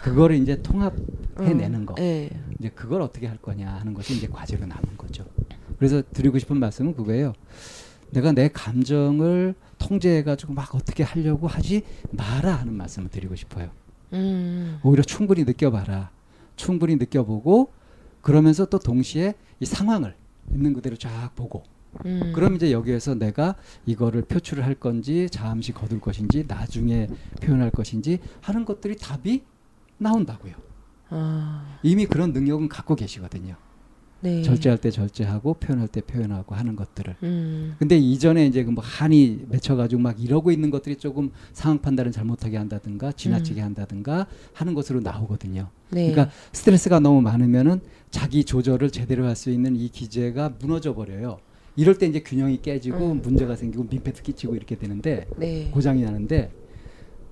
[0.03, 1.85] 그거를 이제 통합해내는 음.
[1.85, 1.95] 거.
[1.95, 2.29] 네.
[2.59, 5.25] 이제 그걸 어떻게 할 거냐 하는 것이 이제 과제로 남은 거죠.
[5.77, 7.33] 그래서 드리고 싶은 말씀은 그거예요.
[8.11, 13.69] 내가 내 감정을 통제해가지고 막 어떻게 하려고 하지 마라 하는 말씀을 드리고 싶어요.
[14.13, 14.79] 음.
[14.83, 16.11] 오히려 충분히 느껴봐라.
[16.55, 17.71] 충분히 느껴보고
[18.21, 20.15] 그러면서 또 동시에 이 상황을
[20.51, 21.63] 있는 그대로 쫙 보고
[22.05, 22.31] 음.
[22.33, 23.55] 그럼 이제 여기에서 내가
[23.85, 27.07] 이거를 표출을 할 건지 잠시 거둘 것인지 나중에
[27.41, 29.43] 표현할 것인지 하는 것들이 답이
[29.97, 30.53] 나온다고요.
[31.09, 31.79] 아.
[31.83, 33.55] 이미 그런 능력은 갖고 계시거든요.
[34.21, 34.41] 네.
[34.41, 37.15] 절제할 때 절제하고 표현할 때 표현하고 하는 것들을.
[37.21, 37.75] 음.
[37.77, 43.11] 근데 이전에 이제 그뭐 한이 맺혀가지고 막 이러고 있는 것들이 조금 상황 판단을 잘못하게 한다든가
[43.11, 45.69] 지나치게 한다든가 하는 것으로 나오거든요.
[45.91, 46.09] 네.
[46.09, 51.37] 그러니까 스트레스가 너무 많으면은 자기 조절을 제대로 할 수 있는 이 기제가 무너져 버려요.
[51.75, 53.21] 이럴 때 이제 균형이 깨지고 음.
[53.21, 55.69] 문제가 생기고 민폐도 끼치고 이렇게 되는데 네.
[55.71, 56.53] 고장이 나는데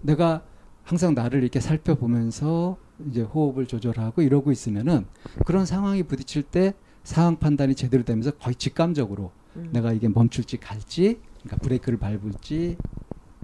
[0.02, 0.44] 내가
[0.84, 2.78] 항상 나를 이렇게 살펴보면서
[3.08, 5.06] 이제 호흡을 조절하고 이러고 있으면은
[5.46, 6.74] 그런 상황이 부딪힐 때
[7.04, 9.70] 상황 판단이 제대로 되면서 거의 직감적으로 음.
[9.72, 12.78] 내가 이게 멈출지 갈지 그러니까 브레이크를 밟을지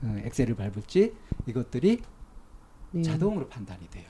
[0.03, 1.13] 어, 엑셀을 밟을지
[1.45, 2.01] 이것들이
[2.91, 3.01] 네.
[3.03, 4.05] 자동으로 판단이 돼요.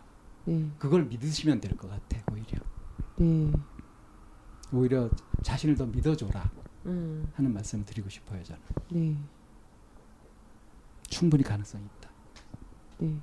[0.46, 0.66] 네.
[0.80, 2.60] 그걸 믿으시면 될 것 같아 오히려
[3.18, 3.52] 네.
[4.72, 5.10] 오히려
[5.44, 6.52] 자신을 더 믿어줘라
[6.86, 7.28] 음.
[7.36, 9.16] 하는 말씀을 드리고 싶어요 저는 네.
[11.10, 12.10] 충분히 가능성이 있다.
[13.00, 13.16] 네.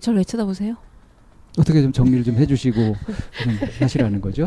[0.00, 0.76] 저를 왜 쳐다보세요?
[1.58, 2.76] 어떻게 좀 정리를 좀 해주시고
[3.42, 4.46] 좀 하시라는 거죠?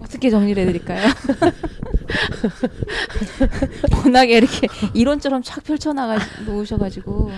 [0.00, 1.08] 어떻게 정리를 해드릴까요?
[4.04, 7.30] 워낙에 이렇게 이론처럼 쫙 펼쳐나가 놓으셔가지고,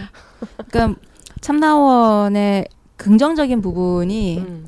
[0.68, 1.00] 그러니까
[1.40, 4.66] 참나원의 긍정적인 부분이 음.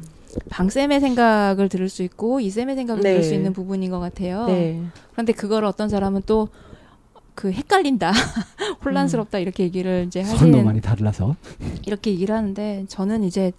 [0.50, 3.12] 방쌤의 생각을 들을 수 있고 이쌤의 생각을 네.
[3.12, 4.46] 들을 수 있는 부분인 것 같아요.
[4.46, 4.82] 네.
[5.12, 6.48] 그런데 그걸 어떤 사람은 또
[7.36, 8.10] 그 헷갈린다,
[8.84, 11.36] 혼란스럽다 이렇게 얘기를 이제 하시는 많이 달라서
[11.86, 13.52] 이렇게 얘기를 하는데 저는 이제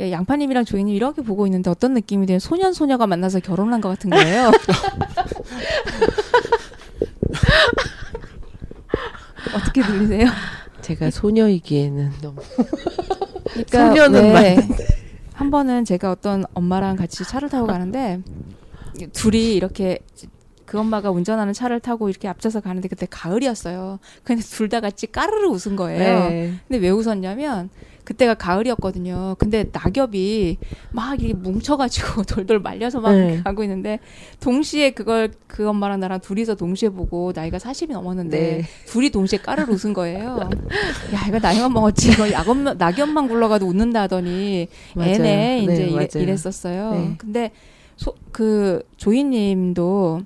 [0.00, 2.40] 양파님이랑 조이님 이렇게 보고 있는데 어떤 느낌이 돼요?
[2.40, 4.50] 소년 소녀가 만나서 결혼한 것 같은 거예요.
[9.54, 10.28] 어떻게 들리세요?
[10.80, 12.40] 제가 소녀이기에는 너무
[13.44, 14.56] 그러니까 소녀는 왜
[15.42, 18.20] 한 번은 제가 어떤 엄마랑 같이 차를 타고 가는데
[19.12, 19.98] 둘이 이렇게
[20.66, 23.98] 그 엄마가 운전하는 차를 타고 이렇게 앞서서 가는데 그때 가을이었어요.
[24.22, 26.28] 근데 둘 다 같이 까르르 웃은 거예요.
[26.28, 26.54] 네.
[26.68, 27.70] 근데 왜 웃었냐면
[28.04, 29.36] 그때가 가을이었거든요.
[29.38, 30.58] 근데 낙엽이
[30.90, 33.40] 막 이렇게 뭉쳐가지고 돌돌 말려서 막 네.
[33.42, 34.00] 가고 있는데
[34.40, 38.64] 동시에 그걸 그 엄마랑 나랑 둘이서 동시에 보고 나이가 40이 넘었는데 네.
[38.86, 40.50] 둘이 동시에 까르르 웃은 거예요.
[41.14, 45.12] 야 이거 나이만 먹었지 이거 낙엽만, 낙엽만 굴러가도 웃는다 하더니 맞아요.
[45.12, 46.08] 애네 이제 네, 이래.
[46.14, 46.90] 이랬었어요.
[46.92, 47.14] 네.
[47.18, 47.52] 근데
[47.96, 50.22] 소, 그 조이님도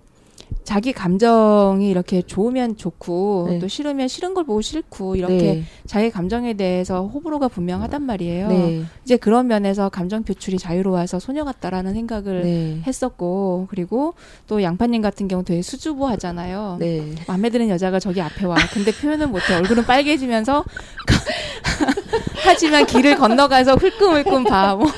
[0.66, 3.58] 자기 감정이 이렇게 좋으면 좋고 네.
[3.60, 5.62] 또 싫으면 싫은 걸 보고 싫고 이렇게 네.
[5.86, 8.48] 자기 감정에 대해서 호불호가 분명하단 말이에요.
[8.48, 8.82] 네.
[9.04, 12.82] 이제 그런 면에서 감정 표출이 자유로워서 소녀 같다라는 생각을 네.
[12.84, 14.14] 했었고 그리고
[14.48, 16.78] 또 양파님 같은 경우 되게 수줍어 하잖아요.
[16.80, 17.14] 네.
[17.28, 18.56] 마음에 드는 여자가 저기 앞에 와.
[18.72, 19.54] 근데 표현은 못해.
[19.54, 20.64] 얼굴은 빨개지면서
[22.42, 24.74] 하지만 길을 건너가서 흘끔흘끔 봐.
[24.74, 24.88] 뭐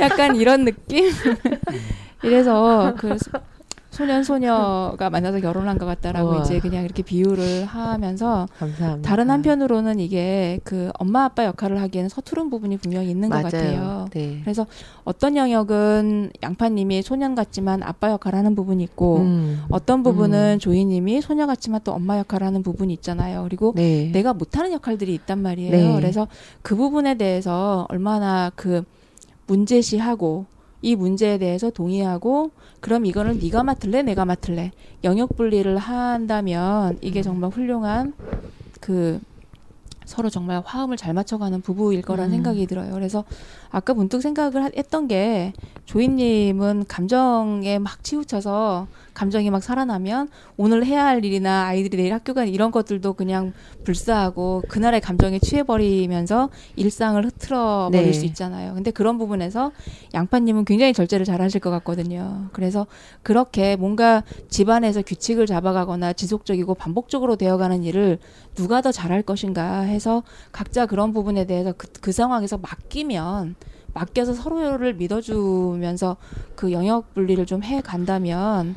[0.00, 1.12] 약간 이런 느낌.
[2.24, 3.16] 이래서 그
[3.96, 6.42] 소- 소년 소녀가 만나서 결혼한 것 같다라고 우와.
[6.42, 9.08] 이제 그냥 이렇게 비유를 하면서 감사합니다.
[9.08, 13.50] 다른 한편으로는 이게 그 엄마 아빠 역할을 하기에는 서투른 부분이 분명히 있는 것 맞아요.
[13.50, 14.08] 같아요.
[14.12, 14.40] 네.
[14.44, 14.66] 그래서
[15.04, 19.62] 어떤 영역은 양파님이 소년 같지만 아빠 역할을 하는 부분이 있고 음.
[19.70, 20.58] 어떤 부분은 음.
[20.58, 23.42] 조이님이 소녀 같지만 또 엄마 역할을 하는 부분이 있잖아요.
[23.44, 24.10] 그리고 네.
[24.12, 25.70] 내가 못하는 역할들이 있단 말이에요.
[25.72, 25.94] 네.
[25.96, 26.28] 그래서
[26.62, 28.82] 그 부분에 대해서 얼마나 그
[29.46, 30.44] 문제시하고
[30.86, 34.70] 이 문제에 대해서 동의하고 그럼 이거는 네가 맡을래 내가 맡을래
[35.02, 38.14] 영역 분리를 한다면 이게 정말 훌륭한
[38.80, 39.18] 그
[40.04, 42.30] 서로 정말 화음을 잘 맞춰가는 부부일 거란 음.
[42.30, 42.92] 생각이 들어요.
[42.92, 43.24] 그래서
[43.68, 45.52] 아까 문득 생각을 하- 했던 게
[45.86, 52.52] 조이님은 감정에 막 치우쳐서 감정이 막 살아나면 오늘 해야 할 일이나 아이들이 내일 학교 가는
[52.52, 53.54] 이런 것들도 그냥
[53.84, 58.12] 불사하고 그날의 감정에 취해버리면서 일상을 흐트러 버릴 네.
[58.12, 58.74] 수 있잖아요.
[58.74, 59.72] 근데 그런 부분에서
[60.12, 62.50] 양파님은 굉장히 절제를 잘 하실 것 같거든요.
[62.52, 62.86] 그래서
[63.22, 68.18] 그렇게 뭔가 집안에서 규칙을 잡아가거나 지속적이고 반복적으로 되어가는 일을
[68.54, 73.54] 누가 더 잘할 것인가 해서 각자 그런 부분에 대해서 그, 그 상황에서 맡기면
[73.94, 76.18] 맡겨서 서로를 믿어주면서
[76.54, 78.76] 그 영역 분리를 좀 해 간다면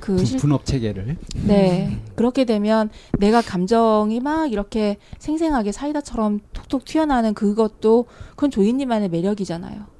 [0.00, 1.98] 그 분- 분업 체계를 네.
[2.14, 9.98] 그렇게 되면 내가 감정이 막 이렇게 생생하게 사이다처럼 톡톡 튀어나오는 그것도 그건 조이님만의 매력이잖아요.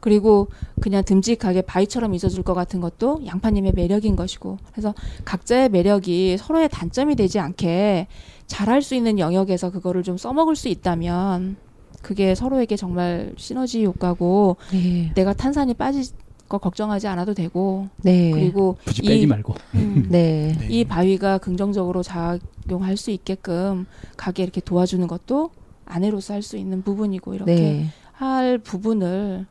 [0.00, 0.48] 그리고
[0.80, 4.58] 그냥 듬직하게 바위처럼 있어줄 것 같은 것도 양파님의 매력인 것이고.
[4.70, 8.06] 그래서 각자의 매력이 서로의 단점이 되지 않게
[8.46, 11.56] 잘할 수 있는 영역에서 그거를 좀 써먹을 수 있다면
[12.00, 15.10] 그게 서로에게 정말 시너지 효과고 네.
[15.16, 16.04] 내가 탄산이 빠질
[16.48, 18.30] 거 걱정하지 않아도 되고 네.
[18.30, 20.56] 그리고 굳이 이- 빼지 말고 음, 네.
[20.58, 20.66] 네.
[20.68, 23.86] 이 바위가 긍정적으로 작용할 수 있게끔
[24.16, 25.50] 가게 이렇게 도와주는 것도
[25.84, 27.86] 아내로서 할 수 있는 부분이고 이렇게 네.
[28.12, 29.46] 할 부분을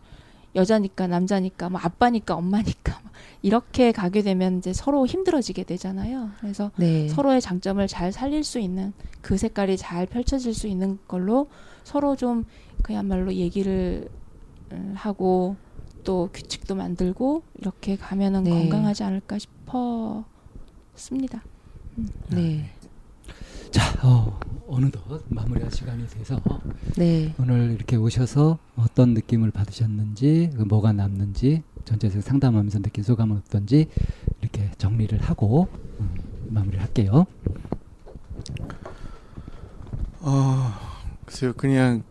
[0.55, 3.11] 여자니까 남자니까 뭐 아빠니까 엄마니까 뭐
[3.43, 6.31] 이렇게 가게 되면 이제 서로 힘들어지게 되잖아요.
[6.41, 7.07] 그래서 네.
[7.09, 11.47] 서로의 장점을 잘 살릴 수 있는 그 색깔이 잘 펼쳐질 수 있는 걸로
[11.83, 12.45] 서로 좀
[12.81, 14.09] 그야말로 얘기를
[14.71, 15.55] 음, 하고
[16.07, 18.51] 또 규칙도 만들고 이렇게 가면은 네.
[18.51, 21.43] 건강하지 않을까 싶었습니다.
[22.29, 22.71] 네.
[23.71, 24.39] 자 어,
[24.69, 26.39] 어느덧 마무리할 시간이 돼서
[26.95, 27.35] 네.
[27.37, 33.89] 오늘 이렇게 오셔서 어떤 느낌을 받으셨는지 그 뭐가 남는지 전체에서 상담하면서 느낀 소감은 어떤지
[34.39, 35.67] 이렇게 정리를 하고
[35.99, 36.15] 음,
[36.47, 37.25] 마무리를 할게요.
[40.21, 40.71] 어,
[41.25, 42.03] 글쎄요, 그냥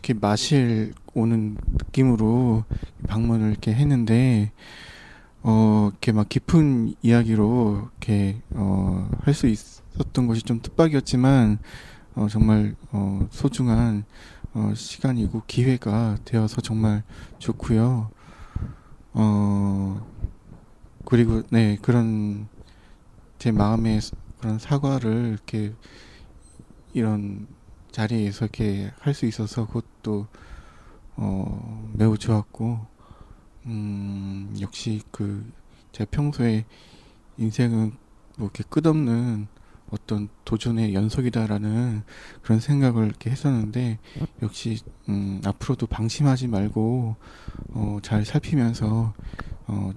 [0.00, 2.64] 솔직히 마실 오는 느낌으로
[3.06, 4.50] 방문을 이렇게 했는데,
[5.42, 11.58] 어, 이렇게 막 깊은 이야기로 이렇게 어, 할 수 있었던 것이 좀 뜻밖이었지만
[12.14, 14.04] 어, 정말 어, 소중한
[14.54, 17.02] 어, 시간이고 기회가 되어서 정말
[17.38, 18.10] 좋고요.
[19.14, 20.06] 어,
[21.04, 22.48] 그리고 네 그런
[23.38, 25.74] 제 마음의 스- 그런 사과를 이렇게
[26.94, 27.46] 이런
[27.92, 30.26] 자리에서 이렇게 할 수 있어서 그것도
[31.16, 32.78] 어, 매우 좋았고
[33.66, 36.64] 음, 역시 그제 평소에
[37.38, 37.92] 인생은
[38.36, 39.46] 뭐 이렇게 끝없는
[39.90, 42.02] 어떤 도전의 연속이다라는
[42.42, 43.98] 그런 생각을 이렇게 했었는데
[44.42, 44.78] 역시
[45.08, 47.16] 음, 앞으로도 방심하지 말고
[47.74, 49.12] 어, 잘 살피면서
[49.66, 49.92] 어,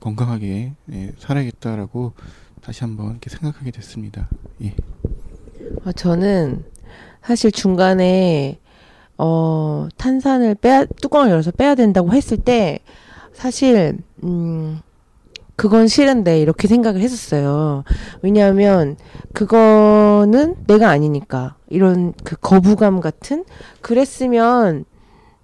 [0.00, 2.14] 건강하게 예, 살아야겠다라고
[2.62, 4.28] 다시 한번 이렇게 생각하게 됐습니다.
[4.62, 4.74] 예.
[5.84, 6.64] 어, 저는
[7.22, 8.58] 사실 중간에
[9.18, 12.80] 어, 탄산을 빼야 뚜껑을 열어서 빼야 된다고 했을 때
[13.32, 14.80] 사실 음
[15.56, 17.82] 그건 싫은데 이렇게 생각을 했었어요.
[18.22, 18.96] 왜냐하면
[19.32, 23.44] 그거는 내가 아니니까 이런 그 거부감 같은
[23.82, 24.84] 그랬으면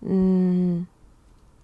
[0.04, 0.86] 음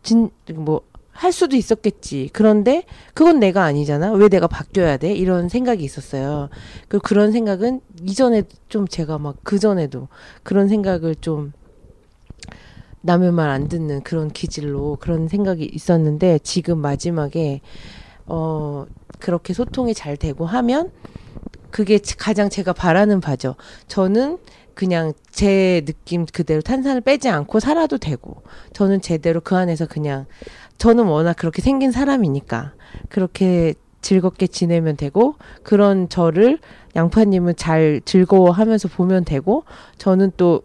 [0.03, 0.83] 진 뭐
[1.21, 2.31] 할 수도 있었겠지.
[2.33, 4.13] 그런데 그건 내가 아니잖아.
[4.13, 5.13] 왜 내가 바뀌어야 돼?
[5.15, 6.49] 이런 생각이 있었어요.
[6.89, 10.09] 그 그런 생각은 이전에 좀 제가 막 그 전에도
[10.43, 11.53] 그런 생각을 좀
[13.03, 17.61] 남의 말 안 듣는 그런 기질로 그런 생각이 있었는데 지금 마지막에
[18.27, 18.87] 어
[19.19, 20.91] 그렇게 소통이 잘 되고 하면
[21.71, 23.57] 그게 가장 제가 바라는 바죠.
[23.89, 24.39] 저는
[24.75, 28.43] 그냥 제 느낌 그대로 탄산을 빼지 않고 살아도 되고
[28.73, 30.27] 저는 제대로 그 안에서 그냥
[30.79, 32.75] 저는 워낙 그렇게 생긴 사람이니까
[33.09, 36.59] 그렇게 즐겁게 지내면 되고 그런 저를
[36.97, 39.65] 양파님은 잘 즐거워하면서 보면 되고
[39.99, 40.63] 저는 또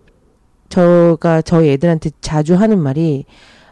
[0.69, 3.25] 저가 저희 애들한테 자주 하는 말이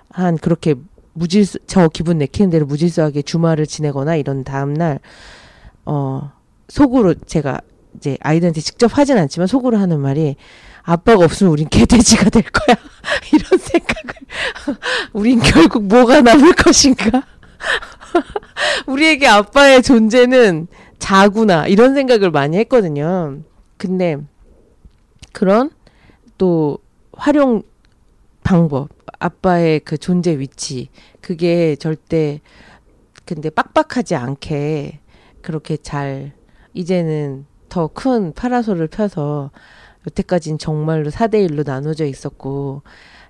[0.09, 0.75] 한 그렇게
[1.13, 4.99] 무질서 저 기분 내키는 대로 무질서하게 주말을 지내거나 이런 다음 날
[5.85, 6.31] 어
[6.69, 7.59] 속으로 제가
[7.95, 10.35] 이제 아이들한테 직접 하진 않지만 속으로 하는 말이
[10.81, 12.75] 아빠가 없으면 우린 개돼지가 될 거야.
[13.33, 14.79] 이런 생각을.
[15.13, 17.23] 우린 결국 뭐가 남을 것인가?
[18.87, 20.67] 우리에게 아빠의 존재는
[20.99, 23.39] 자구나 이런 생각을 많이 했거든요.
[23.77, 24.17] 근데
[25.31, 25.71] 그런
[26.37, 26.79] 또
[27.13, 27.63] 활용
[28.43, 28.89] 방법,
[29.19, 30.89] 아빠의 그 존재 위치,
[31.21, 32.41] 그게 절대
[33.25, 34.99] 근데 빡빡하지 않게
[35.41, 36.33] 그렇게 잘
[36.73, 39.49] 이제는 더 큰 파라솔을 펴서
[40.05, 42.83] 여태까지는 정말로 4대1로 나눠져 있었고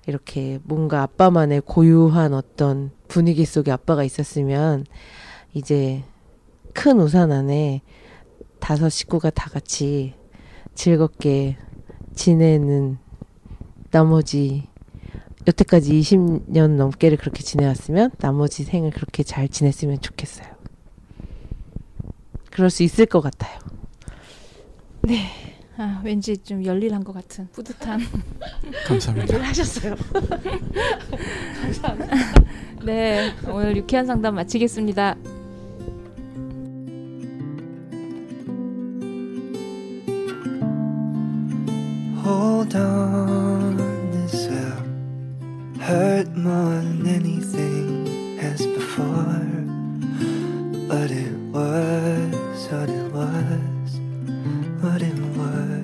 [0.06, 4.84] 이렇게 뭔가 아빠만의 고유한 어떤 분위기 속에 아빠가 있었으면
[5.54, 6.04] 이제
[6.74, 7.80] 큰 우산 안에
[8.60, 10.12] 다섯 식구가 다 같이
[10.74, 11.56] 즐겁게
[12.14, 12.98] 지내는
[13.90, 14.68] 나머지
[15.48, 20.48] 여태까지 20년 넘게를 그렇게 지내왔으면 나머지 생을 그렇게 잘 지냈으면 좋겠어요.
[22.50, 23.83] 그럴 수 있을 것 같아요.
[25.76, 28.00] 아, 왠지 좀 열일한 것 같은 뿌듯한.
[28.86, 29.42] 감사합니다.
[29.42, 29.96] 하셨어요.
[32.84, 35.16] 네, 오늘 유쾌한 상담 마치겠습니다.
[42.22, 43.76] Hold on,
[44.12, 44.78] this will
[45.80, 49.42] hurt more than anything as before.
[50.88, 53.60] But it was what it was,
[54.84, 55.82] what it was.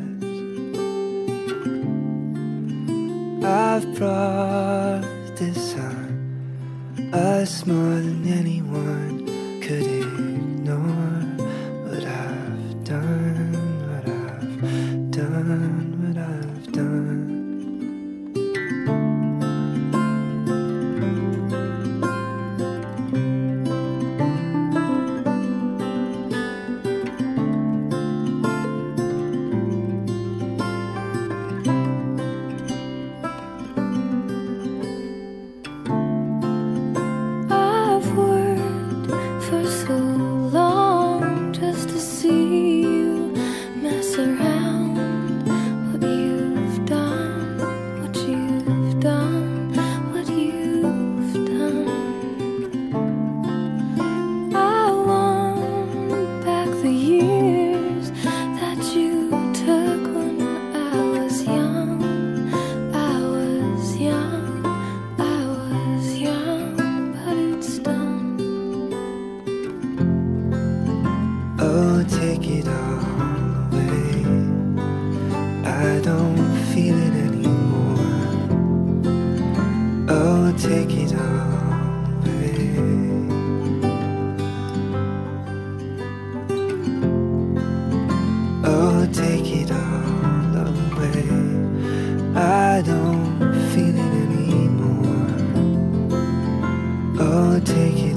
[3.43, 5.03] I've brought
[5.37, 6.11] this on
[7.15, 9.00] us more than anyone
[92.81, 95.37] I don't feel it anymore.
[97.19, 98.10] Oh, take it.